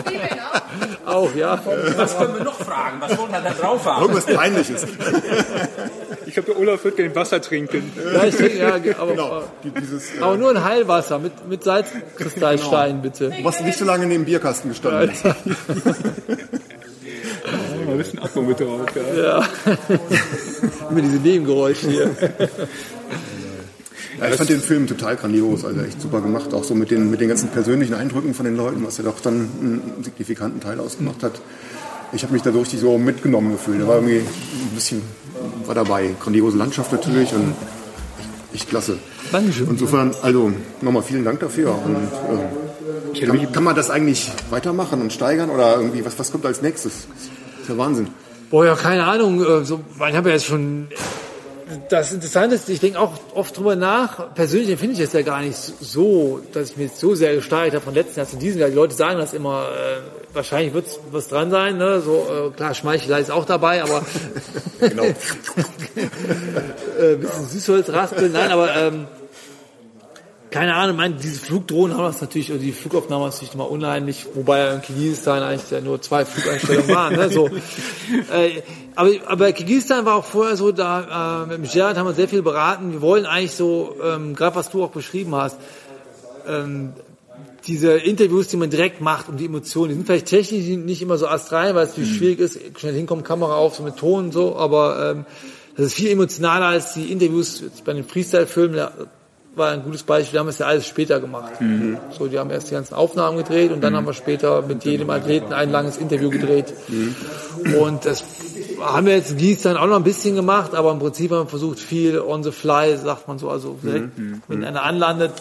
Zwiebeln 0.04 0.40
auch. 0.40 0.62
Auch, 1.12 1.34
ja. 1.34 1.60
Was 1.96 2.16
können 2.18 2.34
wir 2.36 2.44
noch 2.44 2.58
fragen? 2.58 2.96
Was 3.00 3.16
wollen 3.18 3.32
wir 3.32 3.40
da 3.40 3.50
drauf 3.50 3.84
haben? 3.84 4.02
Irgendwas 4.02 4.26
Peinliches. 4.26 4.86
Ich 6.26 6.34
glaube, 6.34 6.52
der 6.52 6.60
Olaf 6.60 6.82
wird 6.84 6.96
gerne 6.96 7.14
Wasser 7.14 7.40
trinken. 7.42 7.92
ja, 8.14 8.24
ich 8.24 8.34
trinke, 8.36 8.58
ja 8.58 8.74
aber, 8.98 9.10
Genau. 9.12 9.42
Die- 9.64 9.70
Dieses, 9.80 10.14
äh, 10.16 10.20
aber 10.22 10.36
nur 10.36 10.50
ein 10.50 10.64
Heilwasser 10.64 11.18
mit, 11.18 11.46
mit 11.48 11.62
Salzkristallstein, 11.64 13.02
bitte. 13.02 13.32
was 13.42 13.60
nicht 13.60 13.78
so 13.78 13.84
lange 13.84 14.06
neben 14.06 14.22
dem 14.22 14.24
Bierkasten 14.26 14.70
gestanden 14.70 15.10
ist. 15.10 15.24
Mal 15.24 15.34
ein 17.88 17.98
bisschen 17.98 18.18
Atmung 18.22 18.46
mit 18.48 18.60
drauf. 18.60 18.80
Ja. 19.16 19.42
Mit 20.90 21.04
diesen 21.04 21.22
Nebengeräuschen 21.22 21.90
hier. 21.90 22.10
Ja, 24.20 24.28
ich 24.28 24.34
fand 24.36 24.50
den 24.50 24.60
Film 24.60 24.86
total 24.86 25.16
grandios, 25.16 25.64
also 25.64 25.80
echt 25.80 26.00
super 26.00 26.20
gemacht, 26.20 26.52
auch 26.54 26.64
so 26.64 26.74
mit 26.74 26.90
den, 26.90 27.10
mit 27.10 27.20
den 27.20 27.28
ganzen 27.28 27.48
persönlichen 27.48 27.94
Eindrücken 27.94 28.34
von 28.34 28.44
den 28.44 28.56
Leuten, 28.56 28.84
was 28.86 28.98
ja 28.98 29.04
doch 29.04 29.20
dann 29.20 29.48
einen 29.60 29.82
signifikanten 30.02 30.60
Teil 30.60 30.80
ausgemacht 30.80 31.22
hat. 31.22 31.40
Ich 32.12 32.22
habe 32.22 32.34
mich 32.34 32.42
da 32.42 32.52
so 32.52 32.60
richtig 32.60 32.80
so 32.80 32.98
mitgenommen 32.98 33.52
gefühlt. 33.52 33.80
Da 33.80 33.88
war 33.88 33.94
irgendwie 33.96 34.18
ein 34.18 34.74
bisschen 34.74 35.02
war 35.66 35.74
dabei. 35.74 36.10
Grandiose 36.20 36.58
Landschaft 36.58 36.92
natürlich 36.92 37.32
und 37.32 37.54
echt, 38.52 38.68
klasse. 38.68 38.98
Dankeschön. 39.30 39.68
Insofern, 39.70 40.14
also 40.22 40.52
nochmal 40.82 41.02
vielen 41.02 41.24
Dank 41.24 41.40
dafür. 41.40 41.74
Und, 41.84 41.96
äh, 43.16 43.24
kann, 43.26 43.52
kann 43.52 43.64
man 43.64 43.74
das 43.74 43.88
eigentlich 43.90 44.30
weitermachen 44.50 45.00
und 45.00 45.12
steigern 45.12 45.48
oder 45.48 45.76
irgendwie, 45.76 46.04
was, 46.04 46.18
was 46.18 46.30
kommt 46.30 46.44
als 46.44 46.60
nächstes? 46.60 47.06
Das 47.52 47.62
ist 47.62 47.68
ja 47.70 47.78
Wahnsinn. 47.78 48.08
Boah, 48.50 48.66
ja, 48.66 48.74
keine 48.74 49.04
Ahnung. 49.04 49.40
äh, 49.42 49.64
So, 49.64 49.80
ich 50.06 50.14
habe 50.14 50.28
ja 50.28 50.34
jetzt 50.34 50.44
schon. 50.44 50.88
Das 51.88 52.12
Interessante 52.12 52.56
ist, 52.56 52.68
ich 52.68 52.80
denke 52.80 52.98
auch 52.98 53.12
oft 53.34 53.56
drüber 53.56 53.76
nach. 53.76 54.34
Persönlich 54.34 54.70
empfinde 54.70 54.94
ich 54.94 55.00
es 55.00 55.12
ja 55.12 55.22
gar 55.22 55.40
nicht 55.40 55.56
so, 55.56 56.40
dass 56.52 56.70
ich 56.70 56.76
mich 56.76 56.88
jetzt 56.88 57.00
so 57.00 57.14
sehr 57.14 57.34
gesteigert 57.34 57.74
habe 57.74 57.84
von 57.84 57.94
letzten 57.94 58.20
Jahr 58.20 58.28
zu 58.28 58.36
diesem 58.36 58.60
Jahr. 58.60 58.70
Die 58.70 58.76
Leute 58.76 58.94
sagen 58.94 59.18
das 59.18 59.32
immer. 59.34 59.68
Äh, 59.68 60.00
wahrscheinlich 60.34 60.72
wird 60.72 60.86
was 61.10 61.28
dran 61.28 61.50
sein. 61.50 61.76
Ne? 61.76 62.00
So 62.00 62.26
äh, 62.26 62.50
klar, 62.56 62.74
Schmeichelei 62.74 63.20
ist 63.20 63.30
auch 63.30 63.44
dabei, 63.44 63.82
aber 63.82 64.02
Genau. 64.88 65.04
äh, 65.04 65.14
bisschen 67.16 67.48
Süßholz 67.48 67.90
raspeln. 67.90 68.32
Nein, 68.32 68.50
aber 68.50 68.74
ähm, 68.76 69.06
keine 70.52 70.74
Ahnung, 70.74 70.96
mein, 70.96 71.18
diese 71.18 71.40
Flugdrohnen 71.40 71.96
haben 71.96 72.04
das 72.04 72.20
natürlich, 72.20 72.50
oder 72.50 72.60
die 72.60 72.72
Flugaufnahmen 72.72 73.28
ist 73.28 73.36
natürlich 73.36 73.54
mal 73.54 73.64
unheimlich, 73.64 74.26
wobei 74.34 74.58
ja 74.58 74.74
in 74.74 74.82
Kirgisistan 74.82 75.42
eigentlich 75.42 75.70
ja 75.70 75.80
nur 75.80 76.00
zwei 76.00 76.24
Flugeinstellungen 76.24 76.94
waren. 76.94 77.16
Ne? 77.16 77.30
So. 77.30 77.50
Äh, 78.32 78.62
aber, 78.94 79.10
aber 79.26 79.52
Kirgisistan 79.52 80.04
war 80.04 80.16
auch 80.16 80.24
vorher 80.24 80.56
so, 80.56 80.70
da 80.70 81.44
äh, 81.50 81.58
mit 81.58 81.72
Gerhard 81.72 81.96
haben 81.96 82.06
wir 82.06 82.14
sehr 82.14 82.28
viel 82.28 82.42
beraten. 82.42 82.92
Wir 82.92 83.00
wollen 83.00 83.24
eigentlich 83.24 83.52
so, 83.52 83.96
ähm, 84.02 84.34
gerade 84.34 84.54
was 84.54 84.70
du 84.70 84.84
auch 84.84 84.90
beschrieben 84.90 85.34
hast, 85.34 85.56
ähm, 86.46 86.92
diese 87.66 87.92
Interviews, 87.92 88.48
die 88.48 88.56
man 88.56 88.70
direkt 88.70 89.00
macht, 89.00 89.28
um 89.28 89.36
die 89.36 89.46
Emotionen, 89.46 89.90
die 89.90 89.94
sind 89.94 90.06
vielleicht 90.06 90.26
technisch 90.26 90.64
nicht 90.66 91.00
immer 91.00 91.16
so 91.16 91.26
astral, 91.26 91.74
weil 91.74 91.84
es 91.84 91.90
natürlich 91.90 92.16
schwierig 92.16 92.38
ist, 92.40 92.58
schnell 92.78 92.94
hinkommen, 92.94 93.24
Kamera 93.24 93.56
auf, 93.56 93.76
so 93.76 93.82
mit 93.82 93.96
Ton 93.96 94.26
und 94.26 94.32
so, 94.32 94.56
aber 94.56 95.10
ähm, 95.10 95.26
das 95.76 95.86
ist 95.86 95.94
viel 95.94 96.10
emotionaler 96.10 96.66
als 96.66 96.94
die 96.94 97.10
Interviews 97.10 97.62
bei 97.84 97.94
den 97.94 98.04
Freestyle-Filmen. 98.04 98.88
War 99.54 99.72
ein 99.72 99.82
gutes 99.82 100.02
Beispiel, 100.02 100.34
wir 100.34 100.40
haben 100.40 100.48
es 100.48 100.58
ja 100.58 100.66
alles 100.66 100.86
später 100.86 101.20
gemacht. 101.20 101.52
So, 102.16 102.26
die 102.26 102.38
haben 102.38 102.50
erst 102.50 102.70
die 102.70 102.74
ganzen 102.74 102.94
Aufnahmen 102.94 103.36
gedreht 103.36 103.70
und 103.70 103.82
dann 103.82 103.94
haben 103.94 104.06
wir 104.06 104.14
später 104.14 104.62
mit 104.62 104.84
jedem 104.84 105.10
Athleten 105.10 105.52
ein 105.52 105.70
langes 105.70 105.98
Interview 105.98 106.30
gedreht. 106.30 106.72
Und 107.78 108.06
das 108.06 108.24
haben 108.80 109.06
wir 109.06 109.14
jetzt 109.14 109.32
in 109.32 109.36
Gießstein 109.36 109.76
auch 109.76 109.86
noch 109.86 109.96
ein 109.96 110.04
bisschen 110.04 110.36
gemacht, 110.36 110.74
aber 110.74 110.90
im 110.92 110.98
Prinzip 110.98 111.30
haben 111.32 111.44
wir 111.44 111.50
versucht, 111.50 111.78
viel 111.78 112.18
on 112.18 112.42
the 112.42 112.50
fly, 112.50 112.96
sagt 112.96 113.28
man 113.28 113.38
so, 113.38 113.50
also 113.50 113.76
direkt, 113.82 114.10
wenn 114.48 114.64
einer 114.64 114.82
anlandet, 114.82 115.32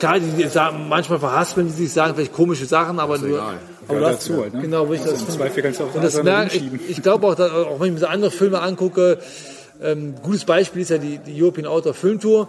klar, 0.00 0.18
die, 0.18 0.42
die 0.42 0.48
sagen, 0.48 0.88
manchmal 0.88 1.20
verhaspeln 1.20 1.68
die 1.68 1.72
sich, 1.72 1.92
sagen 1.92 2.14
vielleicht 2.14 2.32
komische 2.32 2.66
Sachen, 2.66 2.98
aber 2.98 3.18
du, 3.18 3.26
egal. 3.26 3.54
aber 3.86 4.00
hast, 4.00 4.28
dazu 4.28 4.42
halt, 4.42 4.54
ne? 4.54 4.62
genau, 4.62 4.88
wo 4.88 4.94
ich 4.94 5.00
das 5.00 5.12
Im 5.12 5.18
finde. 5.18 5.32
Zweifel 5.32 5.62
kannst 5.62 5.80
du 5.80 5.84
auch 5.84 5.94
Und 5.94 6.02
das 6.02 6.22
merke 6.22 6.56
ich, 6.56 6.90
ich 6.90 7.02
glaube 7.02 7.26
auch, 7.26 7.34
dass, 7.34 7.52
auch 7.52 7.78
wenn 7.78 7.88
ich 7.88 7.92
mir 7.94 8.00
so 8.00 8.06
andere 8.06 8.30
Filme 8.30 8.60
angucke, 8.60 9.18
ähm, 9.82 10.14
gutes 10.22 10.44
Beispiel 10.44 10.82
ist 10.82 10.90
ja 10.90 10.98
die, 10.98 11.18
die 11.18 11.40
European 11.40 11.66
Outdoor 11.66 11.94
Filmtour. 11.94 12.48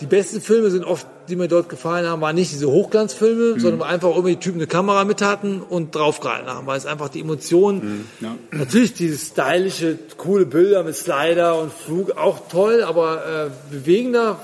Die 0.00 0.06
besten 0.06 0.40
Filme 0.40 0.70
sind 0.70 0.84
oft, 0.84 1.06
die 1.28 1.36
mir 1.36 1.48
dort 1.48 1.68
gefallen 1.68 2.06
haben, 2.06 2.20
waren 2.22 2.34
nicht 2.36 2.52
diese 2.52 2.70
Hochglanzfilme, 2.70 3.54
Mhm. 3.56 3.60
sondern 3.60 3.82
einfach 3.82 4.10
irgendwie 4.10 4.34
die 4.34 4.40
Typen 4.40 4.58
eine 4.58 4.66
Kamera 4.66 5.04
mit 5.04 5.20
hatten 5.22 5.60
und 5.60 5.94
draufgehalten 5.94 6.48
haben, 6.48 6.66
weil 6.66 6.78
es 6.78 6.86
einfach 6.86 7.08
die 7.08 7.20
Emotionen, 7.20 8.06
Mhm. 8.20 8.26
Ja. 8.26 8.34
natürlich 8.58 8.94
diese 8.94 9.18
stylische, 9.18 9.98
coole 10.16 10.46
Bilder 10.46 10.82
mit 10.84 10.96
Slider 10.96 11.58
und 11.60 11.72
Flug, 11.72 12.12
auch 12.16 12.48
toll, 12.50 12.82
aber 12.82 13.48
äh, 13.70 13.74
bewegender 13.74 14.38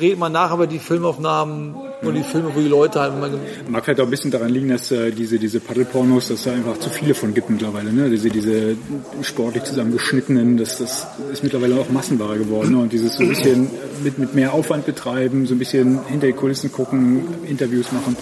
redet 0.00 0.18
man 0.18 0.32
nach 0.32 0.52
über 0.52 0.66
die 0.66 0.78
Filmaufnahmen 0.78 1.74
und 2.02 2.14
die 2.14 2.22
Filme, 2.22 2.50
wo 2.54 2.60
die 2.60 2.68
Leute 2.68 3.00
halt, 3.00 3.18
man 3.18 3.38
Mag 3.68 3.86
halt 3.86 4.00
auch 4.00 4.04
ein 4.04 4.10
bisschen 4.10 4.30
daran 4.30 4.50
liegen, 4.50 4.68
dass 4.68 4.90
äh, 4.90 5.10
diese, 5.10 5.38
diese 5.38 5.60
Paddelpornos, 5.60 6.28
dass 6.28 6.44
da 6.44 6.52
einfach 6.52 6.78
zu 6.78 6.90
viele 6.90 7.14
von 7.14 7.34
gibt 7.34 7.50
mittlerweile. 7.50 7.92
Ne? 7.92 8.08
Diese, 8.08 8.30
diese 8.30 8.76
sportlich 9.22 9.64
zusammengeschnittenen, 9.64 10.56
das, 10.56 10.78
das 10.78 11.06
ist 11.32 11.42
mittlerweile 11.42 11.76
auch 11.76 11.88
Massenware 11.90 12.38
geworden. 12.38 12.72
Ne? 12.72 12.78
Und 12.78 12.92
dieses 12.92 13.14
so 13.14 13.22
ein 13.22 13.28
bisschen 13.28 13.70
mit, 14.02 14.18
mit 14.18 14.34
mehr 14.34 14.52
Aufwand 14.54 14.86
betreiben, 14.86 15.46
so 15.46 15.54
ein 15.54 15.58
bisschen 15.58 16.00
hinter 16.06 16.28
die 16.28 16.32
Kulissen 16.32 16.72
gucken, 16.72 17.24
Interviews 17.46 17.92
machen. 17.92 18.16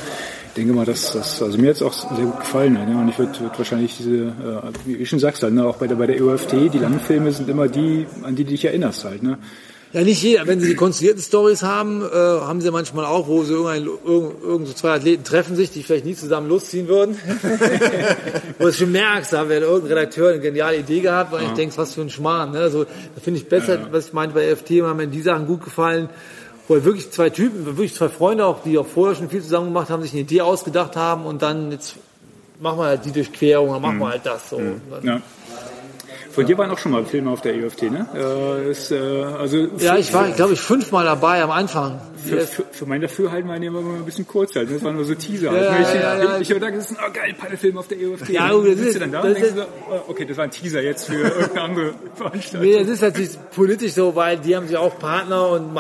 Ich 0.49 0.55
denke 0.55 0.73
mal, 0.73 0.87
dass 0.87 1.13
das, 1.13 1.43
also 1.43 1.59
mir 1.59 1.69
hat 1.69 1.77
es 1.77 1.83
auch 1.83 1.93
sehr 1.93 2.25
gut 2.25 2.41
gefallen. 2.41 2.73
Ne? 2.73 2.99
Und 2.99 3.11
ich 3.11 3.19
würde 3.19 3.39
würd 3.41 3.59
wahrscheinlich 3.59 3.99
diese, 3.99 4.15
äh, 4.15 4.73
wie 4.87 4.95
ich 4.95 5.09
schon 5.09 5.19
sagst, 5.19 5.43
halt, 5.43 5.53
ne? 5.53 5.67
auch 5.67 5.77
bei 5.77 5.87
der, 5.87 5.97
bei 5.97 6.07
der 6.07 6.17
EOFT, 6.17 6.73
die 6.73 6.79
langen 6.79 7.01
Filme 7.01 7.31
sind 7.31 7.49
immer 7.51 7.69
die, 7.69 8.07
an 8.23 8.35
die 8.37 8.45
du 8.45 8.51
dich 8.51 8.65
erinnerst 8.65 9.05
halt. 9.05 9.23
Ne? 9.23 9.37
Ja, 9.97 10.03
nicht 10.05 10.23
jeder. 10.23 10.47
Wenn 10.47 10.61
sie 10.61 10.69
die 10.69 10.75
konstruierten 10.75 11.23
Stories 11.23 11.63
haben, 11.63 12.03
äh, 12.03 12.07
haben 12.15 12.61
sie 12.61 12.71
manchmal 12.71 13.07
auch, 13.07 13.29
wo 13.29 13.43
sie 13.45 13.55
irgendein, 13.55 13.87
irgend, 13.87 14.43
irgend 14.43 14.69
so 14.69 14.75
zwei 14.75 14.91
Athleten 14.91 15.25
treffen 15.25 15.57
sich, 15.57 15.71
die 15.71 15.83
vielleicht 15.83 16.05
nie 16.05 16.15
zusammen 16.15 16.49
losziehen 16.51 16.87
würden. 16.87 17.17
wo 18.59 18.67
du 18.67 18.73
schon 18.73 18.93
merkst, 18.93 19.33
da 19.33 19.39
hat 19.39 19.49
irgendein 19.51 19.87
Redakteur 19.99 20.31
eine 20.33 20.41
geniale 20.41 20.79
Idee 20.79 21.01
gehabt, 21.01 21.33
weil 21.33 21.45
ich 21.45 21.51
denkst, 21.53 21.79
was 21.79 21.95
für 21.95 22.03
ein 22.03 22.11
Schmarrn. 22.11 22.53
Ne? 22.53 22.59
Also, 22.59 22.85
da 22.85 23.21
finde 23.23 23.41
ich 23.41 23.49
besser, 23.49 23.89
was 23.91 24.09
ich 24.09 24.13
meinte 24.13 24.35
bei 24.35 24.55
FT, 24.55 24.83
haben 24.83 24.99
mir 24.99 25.07
die 25.07 25.23
Sachen 25.23 25.47
gut 25.47 25.65
gefallen, 25.65 26.11
wo 26.69 26.75
halt 26.75 26.85
wirklich 26.85 27.11
zwei 27.11 27.31
Typen, 27.31 27.65
wirklich 27.65 27.95
zwei 27.95 28.09
Freunde 28.11 28.45
auch, 28.45 28.63
die 28.65 28.77
auch 28.77 28.87
vorher 28.87 29.15
schon 29.17 29.31
viel 29.31 29.43
zusammen 29.43 29.69
gemacht 29.69 29.89
haben, 29.89 30.03
sich 30.03 30.13
eine 30.13 30.21
Idee 30.23 30.43
ausgedacht 30.43 30.97
haben 30.97 31.25
und 31.25 31.41
dann 31.41 31.71
jetzt 31.73 31.95
machen 32.61 32.79
wir 32.79 32.85
halt 32.87 33.05
die 33.05 33.13
Durchquerung, 33.13 33.73
dann 33.73 33.83
machen 33.83 33.99
wir 33.99 34.09
halt 34.09 34.27
das 34.27 34.51
so. 34.51 34.59
Dann- 34.91 35.05
Ja. 35.05 35.21
Von 36.37 36.45
dir 36.45 36.59
waren 36.59 36.71
auch 36.71 36.77
schon 36.77 36.93
mal 36.93 37.03
Filme 37.07 37.31
auf 37.31 37.41
der 37.41 37.55
EOFT, 37.55 37.85
ne? 37.85 38.07
Äh, 38.15 38.71
ist, 38.71 38.93
äh, 38.93 38.99
also 38.99 39.69
Ja, 39.79 39.97
ich 39.97 40.13
war, 40.13 40.29
glaube 40.33 40.53
ich, 40.53 40.61
fünfmal 40.61 41.07
dabei 41.07 41.43
am 41.43 41.51
Anfang. 41.51 41.99
Für, 42.23 42.41
für, 42.43 42.65
für 42.71 42.85
mein 42.85 43.01
Dafürhalten 43.01 43.49
waren 43.49 43.63
die 43.63 43.69
immer 43.69 43.79
ein 43.79 44.05
bisschen 44.05 44.27
kurz 44.27 44.55
halt. 44.55 44.71
Das 44.71 44.85
waren 44.85 44.97
nur 44.97 45.07
so 45.07 45.15
Teaser. 45.15 45.51
Ja, 45.51 45.73
halt. 45.73 45.87
ich 45.89 45.95
ja, 45.95 46.19
ja. 46.19 46.39
ich 46.39 46.51
habe 46.53 46.77
ist 46.77 46.91
ein 46.91 46.97
oh, 46.99 47.11
geil, 47.11 47.35
Paddelfilm 47.39 47.79
auf 47.79 47.89
der 47.89 47.99
EOFT. 47.99 48.29
Ja, 48.29 48.53
Und 48.53 48.67
sitzt 48.67 48.83
ist- 48.83 48.95
du 48.97 49.01
dann 49.01 49.13
da 49.13 49.21
und 49.23 49.35
denkst 49.35 49.53
so, 49.57 49.63
oh, 49.63 50.01
okay, 50.09 50.27
das 50.27 50.37
war 50.37 50.45
ein 50.45 50.51
Teaser 50.51 50.83
jetzt 50.83 51.07
für 51.07 51.15
irgendeine 51.23 51.63
andere 51.63 51.95
Veranstaltung. 52.15 52.69
Nee, 52.69 52.79
das 52.81 52.89
ist 52.89 53.01
natürlich 53.01 53.31
politisch 53.55 53.95
so, 53.95 54.15
weil 54.15 54.37
die 54.37 54.55
haben 54.55 54.69
sich 54.69 54.77
auch 54.77 54.99
Partner 54.99 55.49
und 55.49 55.75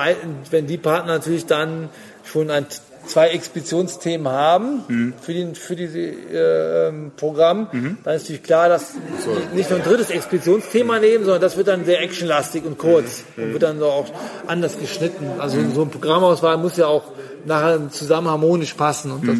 wenn 0.51 0.67
die 0.67 0.79
Partner 0.79 1.13
natürlich 1.13 1.45
dann 1.45 1.91
schon 2.25 2.51
ein, 2.51 2.65
zwei 3.07 3.29
Expeditionsthemen 3.29 4.29
haben 4.31 5.15
für, 5.21 5.33
den, 5.33 5.55
für 5.55 5.77
dieses 5.77 5.95
äh, 5.97 6.89
ähm, 6.89 7.13
Programm, 7.17 7.69
dann 8.05 8.15
ist 8.17 8.23
natürlich 8.25 8.43
klar, 8.43 8.69
dass 8.69 8.93
die 8.93 9.57
nicht 9.57 9.71
nur 9.71 9.79
ein 9.79 9.85
drittes 9.85 10.11
Expeditionsthema 10.11 10.99
nehmen, 10.99 11.25
sondern 11.25 11.41
das 11.41 11.57
wird 11.57 11.69
dann 11.69 11.85
sehr 11.85 12.01
actionlastig 12.03 12.65
und 12.65 12.79
kurz 12.79 13.25
und 13.37 13.53
wird 13.53 13.63
dann 13.63 13.79
so 13.79 13.87
auch 13.87 14.07
anders 14.47 14.79
geschnitten. 14.79 15.27
Also 15.39 15.59
so 15.75 15.83
ein 15.83 15.91
Programmauswahl 15.91 16.57
muss 16.59 16.77
ja 16.77 16.87
auch 16.87 17.05
nachher 17.45 17.89
zusammen 17.91 18.29
harmonisch 18.29 18.75
passen 18.75 19.13
und, 19.13 19.27
das, 19.29 19.37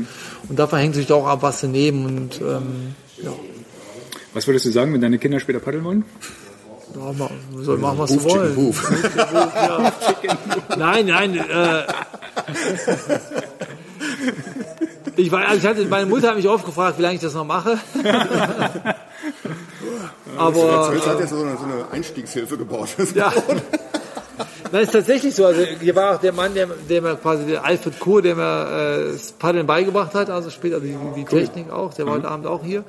und 0.49 0.59
davon 0.59 0.79
hängt 0.79 0.95
sich 0.95 1.11
auch 1.13 1.27
ab, 1.27 1.39
was 1.43 1.61
sie 1.61 1.69
nehmen 1.69 2.07
und 2.07 2.41
ähm, 2.41 2.95
ja. 3.23 3.33
Was 4.33 4.47
würdest 4.47 4.67
du 4.67 4.71
sagen, 4.71 4.93
wenn 4.93 5.01
deine 5.01 5.19
Kinder 5.19 5.41
später 5.41 5.61
paddeln 5.61 5.83
wollen? 5.85 6.05
Ja, 6.95 7.13
ma- 7.13 7.31
soll 7.63 7.79
machen, 7.79 7.99
was 7.99 8.11
sie 8.11 8.17
Hoof, 8.21 8.27
Chicken, 8.27 8.57
wollen. 8.57 8.57
Hoof. 8.57 8.91
Nein, 10.79 11.07
nein. 11.07 11.35
Äh, 11.37 11.83
ich 15.17 15.31
war, 15.33 15.47
also 15.47 15.59
ich 15.59 15.67
hatte, 15.67 15.85
meine 15.87 16.07
Mutter 16.07 16.29
hat 16.29 16.37
mich 16.37 16.49
oft 16.49 16.65
gefragt, 16.65 16.99
wie 16.99 17.03
lange 17.03 17.15
ich 17.17 17.21
das 17.21 17.35
noch 17.35 17.45
mache. 17.45 17.79
Aber 20.37 20.93
Jetzt 20.95 21.07
hat 21.07 21.21
jetzt 21.21 21.31
so 21.31 21.43
eine, 21.43 21.57
so 21.57 21.65
eine 21.65 21.87
Einstiegshilfe 21.91 22.59
gebaut. 22.59 22.89
ja. 23.15 23.33
Nein, 24.73 24.83
ist 24.83 24.93
tatsächlich 24.93 25.35
so. 25.35 25.47
Also 25.47 25.63
hier 25.63 25.95
war 25.95 26.17
auch 26.17 26.21
der 26.21 26.33
Mann, 26.33 26.53
der, 26.55 26.67
der 26.67 27.01
mir 27.01 27.17
quasi 27.17 27.47
der 27.47 27.65
Alfred 27.65 27.99
Kur, 27.99 28.21
der 28.21 28.35
mir 28.35 28.43
äh, 28.43 29.13
das 29.13 29.33
Paddeln 29.33 29.67
beigebracht 29.67 30.15
hat, 30.15 30.29
also 30.29 30.51
später 30.51 30.81
die, 30.81 30.97
die 31.17 31.25
Technik 31.25 31.71
auch, 31.71 31.95
der 31.95 32.07
war 32.07 32.15
heute 32.15 32.29
Abend 32.29 32.47
auch 32.47 32.63
hier. 32.65 32.85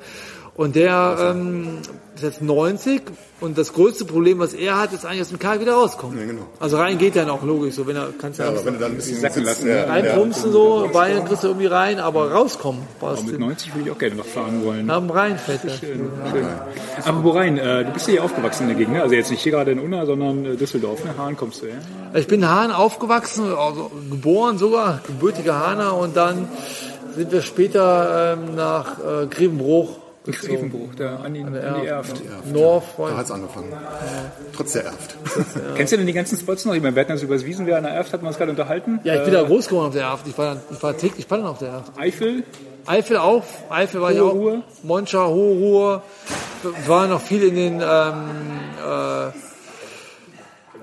Und 0.58 0.74
der 0.74 1.34
ähm, 1.36 1.78
ist 2.16 2.24
jetzt 2.24 2.42
90 2.42 3.02
und 3.38 3.56
das 3.56 3.72
größte 3.72 4.04
Problem, 4.04 4.40
was 4.40 4.54
er 4.54 4.76
hat, 4.76 4.92
ist 4.92 5.06
eigentlich 5.06 5.20
aus 5.20 5.28
dem 5.28 5.38
Karl 5.38 5.60
wieder 5.60 5.74
rauskommen. 5.74 6.18
Ja, 6.18 6.26
genau. 6.26 6.42
Also 6.58 6.78
rein 6.78 6.98
geht 6.98 7.14
dann 7.14 7.30
auch 7.30 7.44
logisch, 7.44 7.76
so 7.76 7.86
wenn 7.86 7.94
er 7.94 8.08
kannst 8.20 8.40
du 8.40 8.42
Ja, 8.42 8.50
ja, 8.50 8.56
aber 8.56 8.66
wenn 8.66 8.74
du 8.74 8.80
dann 8.80 8.90
ein 8.90 8.96
bisschen 8.96 9.20
Sacken 9.20 9.44
lassen, 9.44 9.68
ja, 9.68 9.84
reinpumpsen 9.84 10.50
so, 10.50 10.90
Beine 10.92 11.22
kriegst 11.22 11.44
du 11.44 11.46
irgendwie 11.46 11.66
rein, 11.66 12.00
aber 12.00 12.32
rauskommen 12.32 12.82
brauchst 12.98 13.24
Mit 13.26 13.36
du 13.36 13.38
90 13.38 13.72
würde 13.72 13.88
ich 13.88 13.94
auch 13.94 13.98
gerne 13.98 14.16
noch 14.16 14.24
fahren 14.24 14.64
wollen. 14.64 14.86
nach 14.86 14.98
dem 14.98 15.10
Rheinfett. 15.10 15.60
Schön. 15.78 16.10
Aber 17.04 17.22
wo 17.22 17.30
rein? 17.30 17.56
Äh, 17.56 17.84
du 17.84 17.92
bist 17.92 18.08
ja 18.08 18.14
hier 18.14 18.24
aufgewachsen 18.24 18.64
in 18.64 18.68
der 18.70 18.78
Gegend, 18.78 18.94
ne? 18.94 19.02
Also 19.02 19.14
jetzt 19.14 19.30
nicht 19.30 19.42
hier 19.44 19.52
gerade 19.52 19.70
in 19.70 19.78
Unna, 19.78 20.06
sondern 20.06 20.44
äh, 20.44 20.56
Düsseldorf. 20.56 21.04
Ne? 21.04 21.14
Hahn 21.16 21.36
kommst 21.36 21.62
du, 21.62 21.66
ja? 21.66 21.74
Ich 22.14 22.26
bin 22.26 22.40
in 22.40 22.48
Hahn 22.48 22.72
aufgewachsen, 22.72 23.44
also 23.44 23.92
geboren 24.10 24.58
sogar, 24.58 25.02
gebürtiger 25.06 25.64
Hahner 25.64 25.96
und 25.96 26.16
dann 26.16 26.48
sind 27.14 27.30
wir 27.30 27.42
später 27.42 28.36
ähm, 28.36 28.56
nach 28.56 28.98
äh, 28.98 29.26
Grevenbruch 29.28 30.07
Grevenbruch, 30.32 30.94
da 30.96 31.16
an 31.16 31.34
die, 31.34 31.42
an 31.42 31.52
die 31.80 31.86
Erft. 31.86 32.22
North, 32.52 32.84
Da 32.98 33.16
hat's 33.16 33.30
angefangen. 33.30 33.72
Trotz 34.54 34.72
der 34.72 34.84
Erft. 34.86 35.16
Kennst 35.76 35.92
du 35.92 35.96
denn 35.96 36.06
die 36.06 36.12
ganzen 36.12 36.38
Spots 36.38 36.64
noch? 36.64 36.74
Ich 36.74 36.82
meine, 36.82 36.94
wir 36.94 37.00
hatten 37.00 37.12
uns 37.12 37.22
über 37.22 37.34
das 37.34 37.44
Wiesenwehr 37.44 37.76
an 37.78 37.84
der 37.84 37.92
Erft, 37.92 38.12
hatten 38.12 38.24
wir 38.24 38.28
uns 38.28 38.38
gerade 38.38 38.50
unterhalten. 38.50 39.00
ja, 39.04 39.14
ich 39.16 39.24
bin 39.24 39.32
da 39.32 39.42
groß 39.42 39.68
geworden 39.68 39.86
auf 39.88 39.92
der 39.94 40.02
Erft. 40.04 40.26
Ich 40.26 40.36
war, 40.38 40.54
dann- 40.54 40.62
ich 40.70 40.82
war 40.82 40.96
täglich 40.96 41.26
paddeln 41.28 41.46
auf 41.48 41.58
der 41.58 41.68
Erft. 41.68 41.92
Eifel, 41.98 42.44
Eifel 42.86 43.16
auch, 43.18 43.42
Eifel 43.70 44.00
war 44.00 44.12
ich 44.12 44.18
Hohe 44.18 44.30
auch. 44.30 44.34
Ruhr? 44.34 44.62
Moncha, 44.82 45.26
Hohe. 45.26 46.02
Wir 46.62 46.88
waren 46.88 47.10
noch 47.10 47.20
viel 47.20 47.42
in 47.44 47.54
den 47.54 47.74
ähm, 47.74 47.80
äh, 47.82 49.30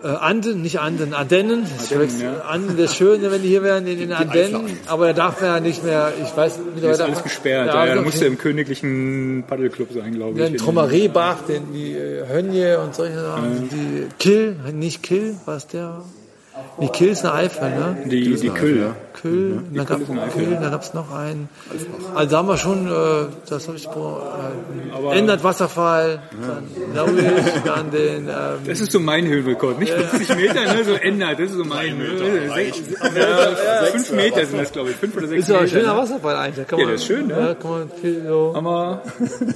äh, 0.05 0.09
Anden, 0.09 0.61
nicht 0.61 0.79
Anden, 0.79 1.13
Ardennen. 1.13 1.65
Verwechsel- 1.65 2.23
ja. 2.23 2.41
Anden 2.47 2.77
wäre 2.77 2.87
schön, 2.87 3.21
wenn 3.23 3.41
die 3.41 3.47
hier 3.49 3.63
wären, 3.63 3.87
in 3.87 3.97
den 3.97 4.13
Ardennen. 4.13 4.77
Aber 4.87 5.07
da 5.07 5.13
darf 5.13 5.41
man 5.41 5.49
ja 5.49 5.59
nicht 5.59 5.83
mehr, 5.83 6.13
ich 6.23 6.35
weiß, 6.37 6.59
mittlerweile 6.73 6.93
ist 6.93 7.01
alles 7.01 7.23
gesperrt. 7.23 7.67
Ja, 7.67 7.73
Ja, 7.83 7.87
ja, 7.87 7.95
da 7.95 8.01
musst 8.01 8.21
du 8.21 8.25
im 8.25 8.37
königlichen 8.37 9.43
Paddelclub 9.47 9.89
sein, 9.93 10.13
glaube 10.13 10.39
ich. 10.39 10.45
Den 10.51 10.57
Trommereebach, 10.57 11.41
den, 11.47 11.73
die 11.73 11.93
äh, 11.93 12.27
Hönje 12.27 12.79
und 12.79 12.93
solche 12.95 13.19
Sachen. 13.19 13.69
Die 13.71 14.07
Kill, 14.19 14.55
nicht 14.73 15.01
Kill, 15.03 15.35
was 15.45 15.67
der? 15.67 16.01
Nee, 16.77 16.89
Kill 16.89 17.09
ist 17.09 17.23
eine 17.25 17.33
Eifel, 17.33 17.69
ne? 17.69 17.97
Die, 18.05 18.35
die 18.35 18.49
Kühl. 18.49 18.91
Kühl, 19.13 19.61
dann 19.73 19.85
gab 19.85 20.01
ist 20.01 20.09
eine 20.09 20.23
Eifel. 20.23 20.43
Kühl, 20.45 20.57
dann 20.61 20.71
gab's 20.71 20.93
noch 20.93 21.09
einen. 21.11 21.47
Also 22.13 22.31
da 22.31 22.37
haben 22.37 22.47
wir 22.49 22.57
schon, 22.57 22.87
äh, 22.87 23.27
das 23.49 23.67
habe 23.67 23.77
ich 23.77 23.87
äh, 23.87 25.17
ändert 25.17 25.43
Wasserfall, 25.43 26.19
dann 26.45 26.65
Lauisch, 26.93 27.23
dann 27.65 27.91
den, 27.91 28.27
ähm, 28.27 28.33
Das 28.65 28.81
ist 28.81 28.91
so 28.91 28.99
mein 28.99 29.25
Höhenrekord. 29.25 29.79
Nicht 29.79 29.93
50 29.93 30.35
Meter, 30.35 30.73
ne? 30.73 30.83
so 30.83 30.93
ändert. 30.95 31.39
Das 31.39 31.51
ist 31.51 31.57
so 31.57 31.63
mein. 31.63 31.97
Ja, 31.99 33.85
5 33.91 34.11
Meter 34.11 34.45
sind 34.45 34.59
das, 34.59 34.71
glaube 34.71 34.89
ich. 34.91 34.95
5 34.97 35.15
oder 35.17 35.27
6 35.27 35.39
ist 35.41 35.49
ja 35.49 35.55
ein 35.57 35.63
Meter. 35.63 35.79
schöner 35.79 35.97
Wasserfall 35.97 36.35
eigentlich. 36.35 36.67
Da 36.67 36.77
Ja, 36.77 36.85
der 36.85 36.95
ist 36.95 37.05
schön, 37.05 37.27
ne? 37.27 37.39
Ja, 37.39 37.53
kann 37.55 37.71
man 37.71 37.89
viel 38.01 38.23
so. 38.27 38.53
Haben 38.55 38.65
wir 38.65 39.01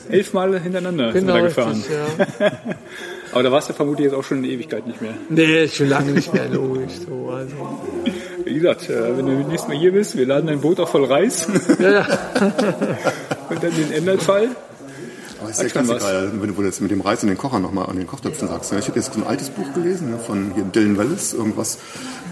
elfmal 0.09 0.59
hintereinander 0.59 1.11
sind 1.11 1.21
Genau, 1.21 1.33
wir 1.35 1.41
da 1.41 1.47
gefahren. 1.47 1.71
richtig, 1.73 2.39
ja. 2.39 2.51
Aber 3.31 3.43
da 3.43 3.51
warst 3.51 3.69
du 3.69 3.73
vermutlich 3.73 4.05
jetzt 4.05 4.15
auch 4.15 4.23
schon 4.23 4.39
eine 4.39 4.47
Ewigkeit 4.47 4.87
nicht 4.87 5.01
mehr. 5.01 5.13
Nee, 5.29 5.65
ist 5.65 5.75
schon 5.75 5.89
lange 5.89 6.11
nicht 6.11 6.33
mehr 6.33 6.47
logisch. 6.49 6.93
So, 7.07 7.29
also. 7.29 7.53
Wie 8.43 8.53
gesagt, 8.55 8.89
äh, 8.89 9.17
wenn 9.17 9.25
du 9.25 9.31
nächstes 9.31 9.67
Mal 9.67 9.77
hier 9.77 9.91
bist, 9.91 10.17
wir 10.17 10.25
laden 10.25 10.47
dein 10.47 10.61
Boot 10.61 10.79
auch 10.79 10.89
voll 10.89 11.05
Reis 11.05 11.47
Ja, 11.79 11.91
ja. 11.91 12.01
und 13.49 13.63
dann 13.63 13.75
den 13.75 13.91
Enderfall. 13.91 14.49
Aber 15.39 15.49
ist 15.49 15.71
klasse 15.71 15.89
was. 15.89 16.03
gerade, 16.03 16.31
wenn 16.41 16.53
du 16.55 16.63
jetzt 16.63 16.81
mit 16.81 16.91
dem 16.91 17.01
Reis 17.01 17.23
und 17.23 17.29
den 17.29 17.37
Kocher 17.37 17.59
nochmal 17.59 17.85
an 17.85 17.95
den 17.95 18.07
Kochtöpfen 18.07 18.47
sagst. 18.47 18.73
ne? 18.73 18.79
Ich 18.79 18.87
habe 18.87 18.99
jetzt 18.99 19.13
so 19.13 19.21
ein 19.21 19.27
altes 19.27 19.49
Buch 19.49 19.73
gelesen 19.73 20.11
ne, 20.11 20.19
von 20.19 20.51
hier 20.53 20.63
Dylan 20.63 20.97
Wallace, 20.97 21.33
irgendwas 21.33 21.77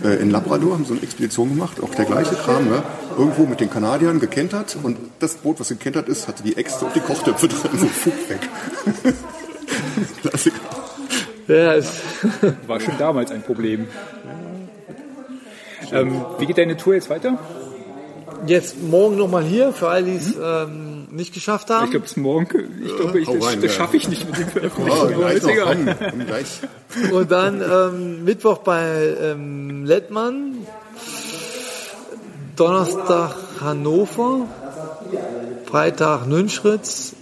äh, 0.03 0.21
in 0.21 0.29
Labrador, 0.29 0.73
haben 0.73 0.85
so 0.85 0.93
eine 0.93 1.03
Expedition 1.03 1.49
gemacht, 1.49 1.81
auch 1.81 1.93
der 1.95 2.05
gleiche 2.05 2.35
Kram, 2.35 2.67
ne? 2.67 2.83
irgendwo 3.17 3.45
mit 3.45 3.61
den 3.61 3.69
Kanadiern 3.69 4.19
gekentert 4.19 4.77
und 4.83 4.97
das 5.19 5.35
Boot, 5.35 5.59
was 5.59 5.69
gekentert 5.69 6.09
ist, 6.09 6.27
hatte 6.27 6.43
die 6.43 6.57
Äxte 6.57 6.85
und 6.85 6.95
die 6.95 6.99
Kochtöpfe 6.99 7.47
drin, 7.47 7.79
so 7.79 8.11
weg. 8.29 9.13
Klassiker. 10.21 10.66
Ja 11.47 11.73
ist, 11.73 12.01
War 12.67 12.79
schon 12.79 12.97
damals 12.97 13.31
ein 13.31 13.41
Problem. 13.43 13.87
Ähm, 15.91 16.25
wie 16.39 16.45
geht 16.45 16.57
deine 16.57 16.75
Tour 16.77 16.95
jetzt 16.95 17.09
weiter? 17.09 17.37
jetzt 18.45 18.81
morgen 18.81 19.17
nochmal 19.17 19.43
hier, 19.43 19.73
für 19.73 19.89
alle, 19.89 20.03
die 20.05 20.15
es 20.15 20.35
ähm, 20.41 21.07
nicht 21.11 21.33
geschafft 21.33 21.69
haben. 21.69 21.85
Ich 21.85 21.91
glaube, 21.91 22.03
bis 22.03 22.17
morgen. 22.17 22.47
Ich 22.85 22.95
glaube, 22.95 23.19
ich, 23.19 23.27
hau 23.27 23.35
das, 23.35 23.45
rein, 23.47 23.61
das 23.61 23.73
schaffe 23.73 23.97
ich 23.97 24.07
nicht 24.07 24.25
mit 24.25 24.37
dem 24.37 24.47
Oh, 24.47 24.51
Veröffentlichen. 24.51 24.99
aber 24.99 25.11
gleich 25.11 25.35
ist 25.35 26.27
gleich. 26.27 27.11
Und 27.11 27.31
dann 27.31 27.61
ähm, 27.61 28.23
Mittwoch 28.25 28.59
bei 28.59 29.15
ähm, 29.21 29.85
Lettmann, 29.85 30.53
Donnerstag 32.55 33.35
Hannover, 33.61 34.47
Freitag 35.65 36.27
Nünschritz, 36.27 37.13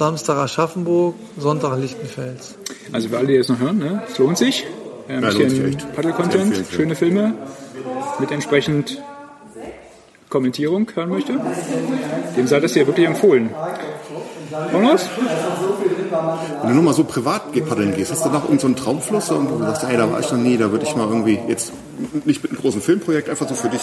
Samstag 0.00 0.38
Aschaffenburg, 0.38 1.14
Sonntag 1.36 1.78
Lichtenfels. 1.78 2.54
Also 2.90 3.10
für 3.10 3.18
alle, 3.18 3.26
die 3.26 3.36
das 3.36 3.50
noch 3.50 3.58
hören, 3.60 3.76
ne? 3.76 4.02
es 4.10 4.16
lohnt 4.16 4.38
sich. 4.38 4.66
Äh, 5.10 5.12
Ein 5.16 5.22
Ja, 5.24 5.28
bisschen. 5.28 5.76
Paddle-Content, 5.94 6.64
schöne 6.74 6.94
Filme 6.94 7.34
mit 8.18 8.30
entsprechend 8.30 8.96
Kommentierung 10.30 10.90
hören 10.94 11.10
möchte. 11.10 11.34
Dem 12.34 12.46
sei 12.46 12.60
das 12.60 12.72
hier 12.72 12.86
wirklich 12.86 13.06
empfohlen. 13.06 13.50
Jonas? 14.72 15.06
Wenn 16.60 16.68
du 16.68 16.74
nur 16.74 16.84
mal 16.84 16.94
so 16.94 17.04
privat 17.04 17.52
paddeln 17.68 17.94
gehst, 17.94 18.10
hast 18.12 18.24
du 18.24 18.28
noch 18.30 18.44
irgendeinen 18.44 18.76
so 18.76 18.82
Traumfluss, 18.84 19.30
wo 19.30 19.36
du 19.58 19.58
sagst, 19.64 19.84
ey, 19.84 19.96
da 19.96 20.10
war 20.10 20.20
ich 20.20 20.30
noch 20.30 20.38
nie, 20.38 20.56
da 20.56 20.70
würde 20.70 20.84
ich 20.84 20.94
mal 20.96 21.06
irgendwie 21.08 21.38
jetzt 21.48 21.72
nicht 22.24 22.42
mit 22.42 22.52
einem 22.52 22.60
großen 22.60 22.80
Filmprojekt, 22.80 23.28
einfach 23.28 23.48
so 23.48 23.54
für 23.54 23.68
dich, 23.68 23.80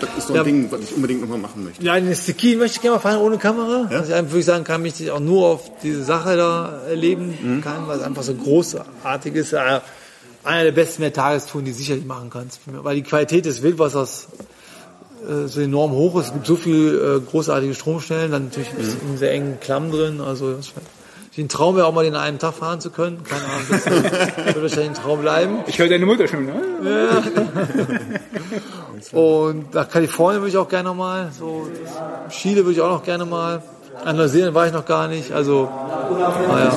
das 0.00 0.08
ist 0.16 0.26
so 0.28 0.32
ein 0.32 0.36
Ja. 0.36 0.44
Ding, 0.44 0.70
was 0.70 0.80
ich 0.80 0.94
unbedingt 0.94 1.20
nochmal 1.20 1.38
machen 1.38 1.64
möchte. 1.64 1.84
Ja, 1.84 1.98
den 2.00 2.14
Ski 2.14 2.56
möchte 2.56 2.76
ich 2.76 2.80
gerne 2.82 2.96
mal 2.96 3.00
fahren 3.00 3.18
ohne 3.20 3.38
Kamera. 3.38 3.86
Ja? 3.90 4.00
Was 4.00 4.08
ich 4.08 4.14
einfach 4.14 4.32
wirklich 4.32 4.46
sagen 4.46 4.64
kann, 4.64 4.82
mich 4.82 5.10
auch 5.10 5.20
nur 5.20 5.46
auf 5.46 5.70
diese 5.82 6.02
Sache 6.04 6.36
da 6.36 6.80
erleben 6.88 7.34
Mhm. 7.42 7.60
kann, 7.60 7.86
weil 7.86 7.98
es 7.98 8.02
einfach 8.04 8.22
so 8.22 8.34
großartig 8.34 9.34
ist. 9.34 9.54
Einer 10.42 10.64
der 10.64 10.72
besten 10.72 11.02
Mehrtagestouren, 11.02 11.66
die 11.66 11.72
du 11.72 11.76
sicherlich 11.76 12.06
machen 12.06 12.30
kannst. 12.30 12.60
Weil 12.66 12.94
die 12.96 13.02
Qualität 13.02 13.44
des 13.44 13.62
Wildwassers 13.62 14.28
äh, 15.28 15.48
so 15.48 15.60
enorm 15.60 15.90
hoch 15.92 16.18
ist. 16.18 16.28
Es 16.28 16.32
gibt 16.32 16.46
so 16.46 16.56
viele 16.56 17.16
äh, 17.16 17.20
großartige 17.20 17.74
Stromstellen, 17.74 18.30
dann 18.32 18.44
natürlich 18.44 18.72
Mhm. 18.72 19.10
in 19.12 19.18
sehr 19.18 19.32
engen 19.32 19.60
Klamm 19.60 19.90
drin. 19.90 20.22
Also 20.22 20.54
das 20.54 20.72
ein 21.38 21.48
Traum 21.48 21.76
wäre 21.76 21.86
auch 21.86 21.94
mal 21.94 22.04
den 22.04 22.16
einen 22.16 22.38
Tag 22.38 22.54
fahren 22.54 22.80
zu 22.80 22.90
können. 22.90 23.22
Keine 23.24 23.42
Ahnung, 23.44 23.66
das 23.70 23.86
wird 24.46 24.62
wahrscheinlich 24.62 24.88
ein 24.90 24.94
Traum 24.94 25.20
bleiben. 25.20 25.58
Ich 25.68 25.78
höre 25.78 25.88
deine 25.88 26.04
Mutter 26.06 26.26
schon, 26.28 26.46
ne? 26.46 26.52
Und 29.12 29.74
nach 29.74 29.88
Kalifornien 29.88 30.42
würde 30.42 30.50
ich 30.50 30.56
auch 30.58 30.68
gerne 30.68 30.88
noch 30.90 30.94
mal. 30.96 31.30
So, 31.38 31.68
Chile 32.30 32.56
würde 32.64 32.72
ich 32.72 32.80
auch 32.80 32.90
noch 32.90 33.02
gerne 33.04 33.24
mal. 33.24 33.62
An 34.04 34.16
Neuseeland 34.16 34.54
war 34.54 34.66
ich 34.66 34.72
noch 34.72 34.84
gar 34.84 35.08
nicht. 35.08 35.32
Also, 35.32 35.68
naja, 36.48 36.72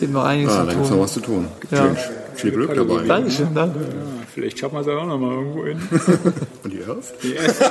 gibt 0.00 0.12
noch 0.12 0.24
einiges 0.24 0.52
Ah, 0.52 0.60
zu 0.60 0.66
da 0.66 0.72
gibt's 0.72 0.88
noch 0.90 0.96
tun. 0.96 1.04
was 1.04 1.12
zu 1.12 1.20
tun. 1.20 1.48
Gibt 1.60 1.72
Ja. 1.72 1.84
viel, 1.94 1.96
viel 2.34 2.50
Glück 2.52 2.74
dabei. 2.74 3.04
Dankeschön, 3.06 3.54
danke. 3.54 3.80
Vielleicht 4.34 4.58
schaffen 4.58 4.74
wir 4.74 4.80
es 4.80 4.88
auch 4.88 5.06
noch 5.06 5.18
mal 5.18 5.32
irgendwo 5.32 5.64
hin. 5.64 5.78
Und 6.64 6.72
ihr 6.74 6.86
hörst? 6.86 7.14
Die 7.22 7.36
ersten, 7.36 7.64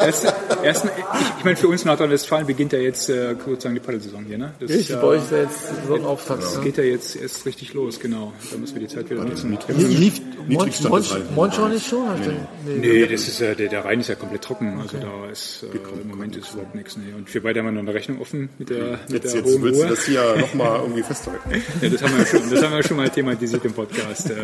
ersten, 0.00 0.28
ersten, 0.64 0.88
ich, 0.88 1.04
ich 1.38 1.44
meine, 1.44 1.56
für 1.56 1.68
uns 1.68 1.82
in 1.82 1.88
Nordrhein-Westfalen 1.88 2.46
beginnt 2.46 2.72
ja 2.72 2.80
jetzt 2.80 3.08
äh, 3.08 3.36
sozusagen 3.46 3.74
die 3.76 3.80
Paddelsaison 3.80 4.24
hier. 4.24 4.36
Ne? 4.38 4.52
Das 4.58 4.70
ist 4.70 4.76
Richtig, 4.78 4.96
ja, 4.96 5.00
bei 5.00 5.06
euch 5.06 5.22
ist 5.22 5.30
ja 5.30 5.38
jetzt 5.38 5.86
Sonnenauftakt. 5.86 6.42
das 6.42 6.60
geht 6.62 6.76
ja 6.78 6.82
jetzt 6.84 7.14
erst 7.14 7.46
richtig 7.46 7.74
los, 7.74 8.00
genau. 8.00 8.32
Da 8.50 8.58
müssen 8.58 8.74
wir 8.74 8.80
die 8.88 8.92
Zeit 8.92 9.08
wieder 9.08 9.24
nutzen. 9.24 9.56
Lief 9.68 10.20
Niedrigstand 10.48 10.90
Mon- 10.90 11.00
des 11.02 11.14
Rheins. 11.14 11.24
Monschau 11.34 11.68
nicht 11.68 11.86
schon? 11.86 12.06
Denn- 12.24 12.36
Nee. 12.66 12.78
Nee, 12.80 13.06
das 13.06 13.28
ist 13.28 13.40
ja, 13.40 13.54
der, 13.54 13.68
der 13.68 13.84
Rhein 13.84 14.00
ist 14.00 14.08
ja 14.08 14.14
komplett 14.16 14.42
trocken. 14.42 14.78
Also 14.80 14.98
da 14.98 15.30
ist 15.30 15.62
äh, 15.62 16.00
im 16.02 16.08
Moment 16.08 16.36
ist 16.36 16.52
überhaupt 16.52 16.74
nichts. 16.74 16.96
Nee. 16.96 17.12
Und 17.16 17.32
wir 17.32 17.42
beide 17.42 17.60
haben 17.60 17.66
ja 17.66 17.72
noch 17.72 17.80
eine 17.82 17.94
Rechnung 17.94 18.20
offen 18.20 18.48
mit 18.58 18.68
der, 18.70 18.98
mit 19.08 19.22
Jetzt, 19.22 19.34
der 19.34 19.40
jetzt 19.42 19.52
hohen 19.54 19.62
willst 19.62 19.82
du 19.82 19.86
das 19.88 20.04
hier 20.04 20.36
nochmal 20.38 20.80
irgendwie 20.80 21.02
festhalten. 21.02 21.50
Ja, 21.80 21.88
das 21.88 22.02
haben 22.02 22.18
wir 22.18 22.26
schon, 22.26 22.50
das 22.50 22.62
haben 22.62 22.72
wir 22.74 22.82
schon 22.82 22.96
mal 22.96 23.08
thematisiert 23.08 23.64
im 23.64 23.72
Podcast. 23.72 24.28
Äh, 24.30 24.34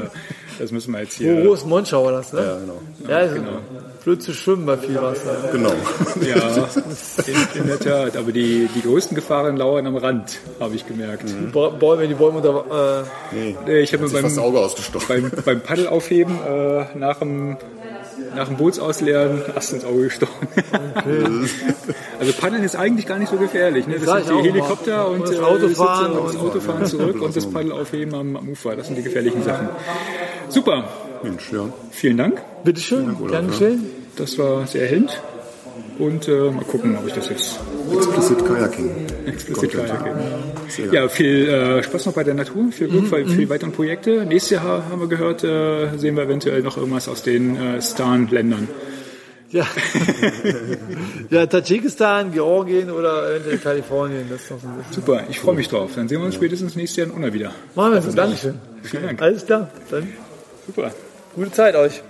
Das 0.58 0.70
müssen 0.72 0.92
wir 0.92 1.00
jetzt 1.00 1.20
Wo, 1.20 1.24
hier. 1.24 1.44
Ist 1.60 1.66
Monschau 1.66 2.04
war 2.04 2.12
das, 2.12 2.32
ne? 2.32 2.40
Ja, 2.40 2.56
genau. 2.58 2.80
Ja, 3.08 3.18
ist 3.20 3.40
blöd 4.04 4.22
zu 4.22 4.32
schwimmen 4.32 4.66
bei 4.66 4.76
viel 4.76 4.94
Wasser. 5.02 5.36
Genau. 5.52 5.72
Ja, 6.20 6.68
in, 7.26 7.60
in 7.62 7.66
der 7.66 7.78
Tat. 7.80 8.16
Aber 8.16 8.30
die, 8.32 8.68
die 8.74 8.82
größten 8.82 9.14
Gefahren 9.16 9.56
lauern 9.56 9.86
am 9.86 9.96
Rand, 9.96 10.38
habe 10.60 10.74
ich 10.76 10.86
gemerkt. 10.86 11.24
Die 11.28 11.46
Ba- 11.46 11.70
Bäume, 11.70 12.06
die 12.06 12.14
Bäume 12.14 12.38
unter, 12.38 13.02
äh, 13.32 13.34
Nee, 13.66 13.78
Ich 13.80 13.92
habe 13.92 14.04
mir 14.04 14.10
das 14.10 14.22
beim, 14.34 14.38
Auge 14.44 14.60
ausgestochen. 14.60 15.06
beim, 15.08 15.30
beim 15.44 15.60
Paddelaufheben 15.60 16.36
äh, 16.46 16.84
nach 16.96 17.18
dem 17.18 17.56
nach 18.34 18.48
dem 18.48 18.56
Bootsausleeren 18.58 19.42
Ast 19.54 19.72
ins 19.72 19.84
Auge 19.84 20.04
gestochen. 20.04 20.48
also 22.20 22.32
Paddeln 22.38 22.62
ist 22.64 22.76
eigentlich 22.76 23.06
gar 23.06 23.18
nicht 23.18 23.30
so 23.30 23.36
gefährlich. 23.36 23.86
Ne? 23.86 23.98
Das 23.98 24.26
sind 24.26 24.38
die 24.42 24.48
Helikopter 24.48 25.08
und, 25.08 25.20
Und 25.20 25.28
das 25.30 25.36
äh, 25.36 25.40
Autofahren 25.42 26.12
und 26.12 26.26
das 26.28 26.34
und- 26.36 26.40
Autofahren 26.50 26.86
zurück 26.86 27.22
und 27.22 27.36
das 27.36 27.46
Paddelaufheben 27.46 28.14
am, 28.14 28.36
am 28.36 28.48
Ufer. 28.48 28.76
Das 28.76 28.86
sind 28.88 28.96
die 28.96 29.02
gefährlichen 29.02 29.42
Sachen. 29.42 29.68
Super, 30.48 30.84
Mensch, 31.22 31.52
ja. 31.52 31.68
vielen 31.90 32.16
Dank. 32.16 32.42
bitteschön, 32.64 33.16
gern 33.28 33.48
geschehen. 33.48 33.84
Das 34.16 34.38
war 34.38 34.66
sehr 34.66 34.82
erhellend. 34.82 35.20
Und 35.98 36.28
äh, 36.28 36.50
mal 36.50 36.64
gucken, 36.64 36.96
ob 36.96 37.06
ich 37.06 37.14
das 37.14 37.28
jetzt 37.30 37.58
Explicit 37.90 38.44
Kayaking. 38.44 38.90
explizit 39.26 39.72
Content. 39.72 39.90
weitergebe. 39.90 40.94
Ja, 40.94 41.08
viel 41.08 41.48
äh, 41.48 41.82
Spaß 41.82 42.06
noch 42.06 42.12
bei 42.12 42.24
der 42.24 42.34
Natur, 42.34 42.70
viel 42.70 42.88
Glück 42.88 43.10
bei 43.10 43.24
viel 43.24 43.48
weiteren 43.48 43.72
Projekte. 43.72 44.26
Nächstes 44.26 44.50
Jahr 44.50 44.88
haben 44.90 45.00
wir 45.00 45.08
gehört, 45.08 45.42
äh, 45.44 45.96
sehen 45.96 46.16
wir 46.16 46.24
eventuell 46.24 46.62
noch 46.62 46.76
irgendwas 46.76 47.08
aus 47.08 47.22
den 47.22 47.56
äh, 47.56 47.80
Stan-Ländern. 47.80 48.68
Ja. 49.50 49.66
ja, 51.30 51.46
Tadschikistan, 51.46 52.32
Georgien 52.32 52.90
oder 52.90 53.30
eventuell 53.30 53.58
Kalifornien. 53.58 54.26
Das 54.28 54.42
ist 54.42 54.50
noch 54.50 54.60
so 54.60 54.66
ein 54.66 54.76
bisschen. 54.76 54.92
Super, 54.92 55.24
ich 55.30 55.40
freue 55.40 55.54
mich 55.54 55.68
drauf. 55.68 55.92
Dann 55.94 56.08
sehen 56.08 56.18
wir 56.18 56.26
uns 56.26 56.34
spätestens 56.34 56.76
nächstes 56.76 56.96
Jahr 56.96 57.06
in 57.06 57.12
Unna 57.12 57.32
wieder. 57.32 57.52
Machen 57.74 57.94
wir 57.94 58.02
so. 58.02 58.12
Dankeschön. 58.12 58.54
Vielen 58.82 59.04
Dank. 59.04 59.22
Alles 59.22 59.46
klar. 59.46 59.70
Dann 59.90 60.08
Super. 60.66 60.92
Gute 61.36 61.52
Zeit 61.52 61.76
euch. 61.76 62.02